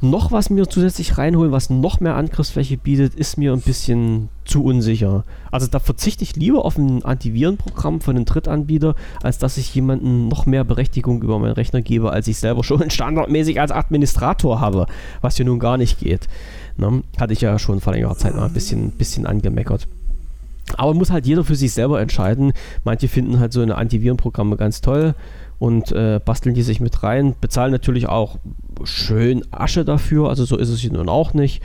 [0.00, 4.62] noch was mir zusätzlich reinholen, was noch mehr Angriffsfläche bietet, ist mir ein bisschen zu
[4.64, 5.24] unsicher.
[5.50, 10.28] Also da verzichte ich lieber auf ein Antivirenprogramm von einem Drittanbieter, als dass ich jemandem
[10.28, 14.86] noch mehr Berechtigung über meinen Rechner gebe, als ich selber schon standardmäßig als Administrator habe,
[15.20, 16.28] was hier nun gar nicht geht.
[16.76, 17.02] Ne?
[17.18, 19.88] Hatte ich ja schon vor längerer Zeit mal ein bisschen, bisschen angemeckert.
[20.76, 22.52] Aber muss halt jeder für sich selber entscheiden.
[22.84, 25.14] Manche finden halt so eine Antivirenprogramme ganz toll
[25.58, 28.38] und äh, basteln die sich mit rein, bezahlen natürlich auch
[28.84, 31.62] schön Asche dafür, also so ist es nun auch nicht.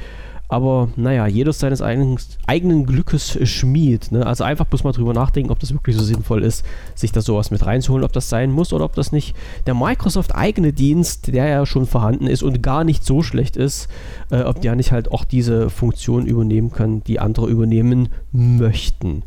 [0.52, 4.12] Aber naja, jeder seines eigenen, eigenen Glückes Schmied.
[4.12, 4.28] Ne?
[4.28, 7.52] Also einfach muss man drüber nachdenken, ob das wirklich so sinnvoll ist, sich da sowas
[7.52, 9.34] mit reinzuholen, ob das sein muss oder ob das nicht
[9.66, 13.88] der Microsoft-eigene Dienst, der ja schon vorhanden ist und gar nicht so schlecht ist,
[14.30, 19.24] äh, ob der nicht halt auch diese Funktion übernehmen kann, die andere übernehmen möchten.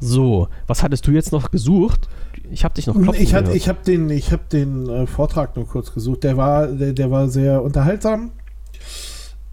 [0.00, 2.08] So, was hattest du jetzt noch gesucht?
[2.50, 5.68] Ich habe dich noch klopfen Ich, ich habe den, ich hab den äh, Vortrag nur
[5.68, 6.24] kurz gesucht.
[6.24, 8.30] Der war, der, der war sehr unterhaltsam.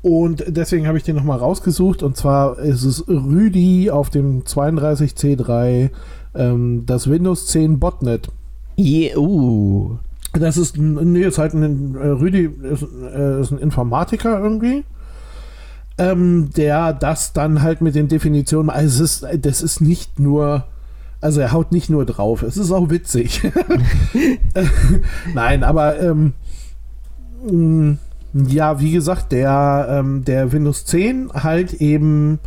[0.01, 2.01] Und deswegen habe ich den nochmal rausgesucht.
[2.03, 5.89] Und zwar ist es Rüdi auf dem 32C3,
[6.33, 8.29] ähm, das Windows 10 Botnet.
[8.77, 9.97] Yeah, uh.
[10.33, 12.83] Das ist, nee, ist halt ein, äh, Rüdi ist,
[13.13, 14.83] äh, ist, ein Informatiker irgendwie.
[15.97, 20.63] Ähm, der das dann halt mit den Definitionen, also es ist, das ist nicht nur,
[21.19, 23.41] also er haut nicht nur drauf, es ist auch witzig.
[25.35, 26.33] Nein, aber ähm,
[28.33, 32.39] ja, wie gesagt, der, ähm, der Windows 10 halt eben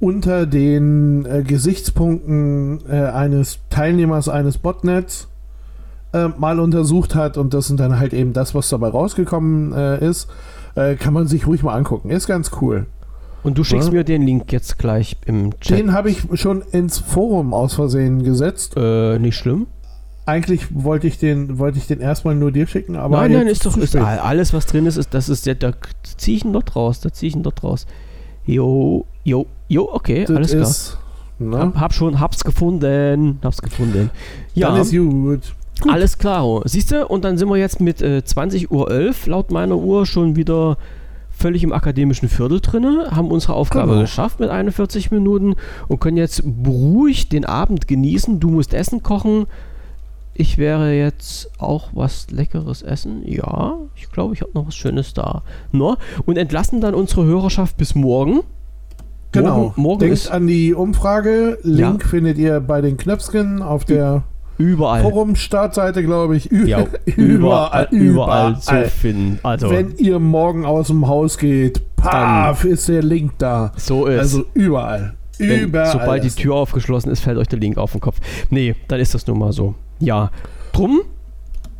[0.00, 5.28] unter den äh, Gesichtspunkten äh, eines Teilnehmers eines Botnets
[6.12, 10.04] äh, mal untersucht hat und das sind dann halt eben das, was dabei rausgekommen äh,
[10.04, 10.28] ist,
[10.74, 12.10] äh, kann man sich ruhig mal angucken.
[12.10, 12.86] Ist ganz cool.
[13.42, 13.94] Und du schickst ja?
[13.94, 15.78] mir den Link jetzt gleich im Chat.
[15.78, 18.74] Den habe ich schon ins Forum aus Versehen gesetzt.
[18.76, 19.66] Äh, nicht schlimm.
[20.24, 23.16] Eigentlich wollte ich den, wollte ich den erstmal nur dir schicken, aber.
[23.16, 25.72] Nein, nein, ist doch ist alles, was drin ist, ist das ist der, da
[26.16, 27.86] ziehe ich ihn dort raus, da ziehe ich ihn dort raus.
[28.46, 30.62] Jo, jo, jo, okay, das alles klar.
[30.62, 30.98] Ist,
[31.38, 31.58] ne?
[31.58, 34.10] hab, hab, schon, hab's gefunden, hab's gefunden.
[34.54, 35.42] Ja, Dann ist gut.
[35.80, 35.92] gut.
[35.92, 36.62] Alles klar.
[36.66, 40.36] Siehst du, und dann sind wir jetzt mit äh, 20.11 Uhr laut meiner Uhr schon
[40.36, 40.76] wieder
[41.30, 44.02] völlig im akademischen Viertel drin, haben unsere Aufgabe genau.
[44.02, 45.56] geschafft mit 41 Minuten
[45.88, 48.38] und können jetzt beruhigt den Abend genießen.
[48.38, 49.46] Du musst Essen kochen,
[50.34, 53.22] ich wäre jetzt auch was Leckeres essen.
[53.24, 55.42] Ja, ich glaube, ich habe noch was Schönes da.
[55.72, 55.96] No?
[56.24, 58.40] Und entlassen dann unsere Hörerschaft bis morgen.
[59.32, 59.56] Genau.
[59.56, 61.58] Morgen, morgen Denkt ist an die Umfrage.
[61.62, 62.08] Link ja.
[62.08, 64.24] findet ihr bei den Knöpfchen auf der
[64.58, 65.02] überall.
[65.02, 66.50] Forum-Startseite, glaube ich.
[66.50, 69.38] Ü ja, überall, überall, überall zu finden.
[69.42, 73.72] Also, Wenn ihr morgen aus dem Haus geht, paf, ist der Link da.
[73.76, 74.18] So ist.
[74.18, 75.14] Also überall.
[75.38, 75.92] Wenn, überall.
[75.92, 78.18] Sobald die Tür aufgeschlossen ist, fällt euch der Link auf den Kopf.
[78.50, 79.74] Nee, dann ist das nun mal so.
[80.02, 80.32] Ja,
[80.72, 81.02] drum.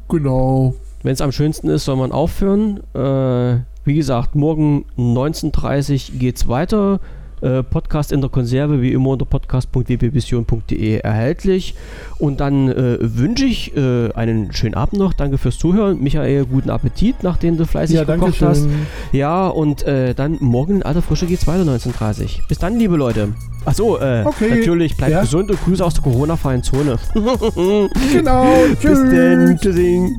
[0.09, 0.75] Genau.
[1.03, 2.79] Wenn es am schönsten ist, soll man aufhören.
[2.95, 7.01] Äh, wie gesagt, morgen 19.30 Uhr geht es weiter.
[7.43, 11.75] Äh, Podcast in der Konserve, wie immer unter podcast.wbvision.de erhältlich.
[12.19, 15.13] Und dann äh, wünsche ich äh, einen schönen Abend noch.
[15.13, 16.01] Danke fürs Zuhören.
[16.01, 18.69] Michael, guten Appetit, nachdem du fleißig ja, gekocht hast.
[19.11, 22.97] Ja, und äh, dann morgen in alter Frische geht es weiter 19.30 Bis dann, liebe
[22.97, 23.35] Leute.
[23.65, 24.59] Achso, äh, okay.
[24.59, 25.21] natürlich, bleibt ja.
[25.23, 26.97] gesund und Grüße aus der Corona-freien Zone.
[28.13, 28.47] genau,
[28.81, 29.03] tschüss.
[29.03, 30.17] Bis dann, tschüssing.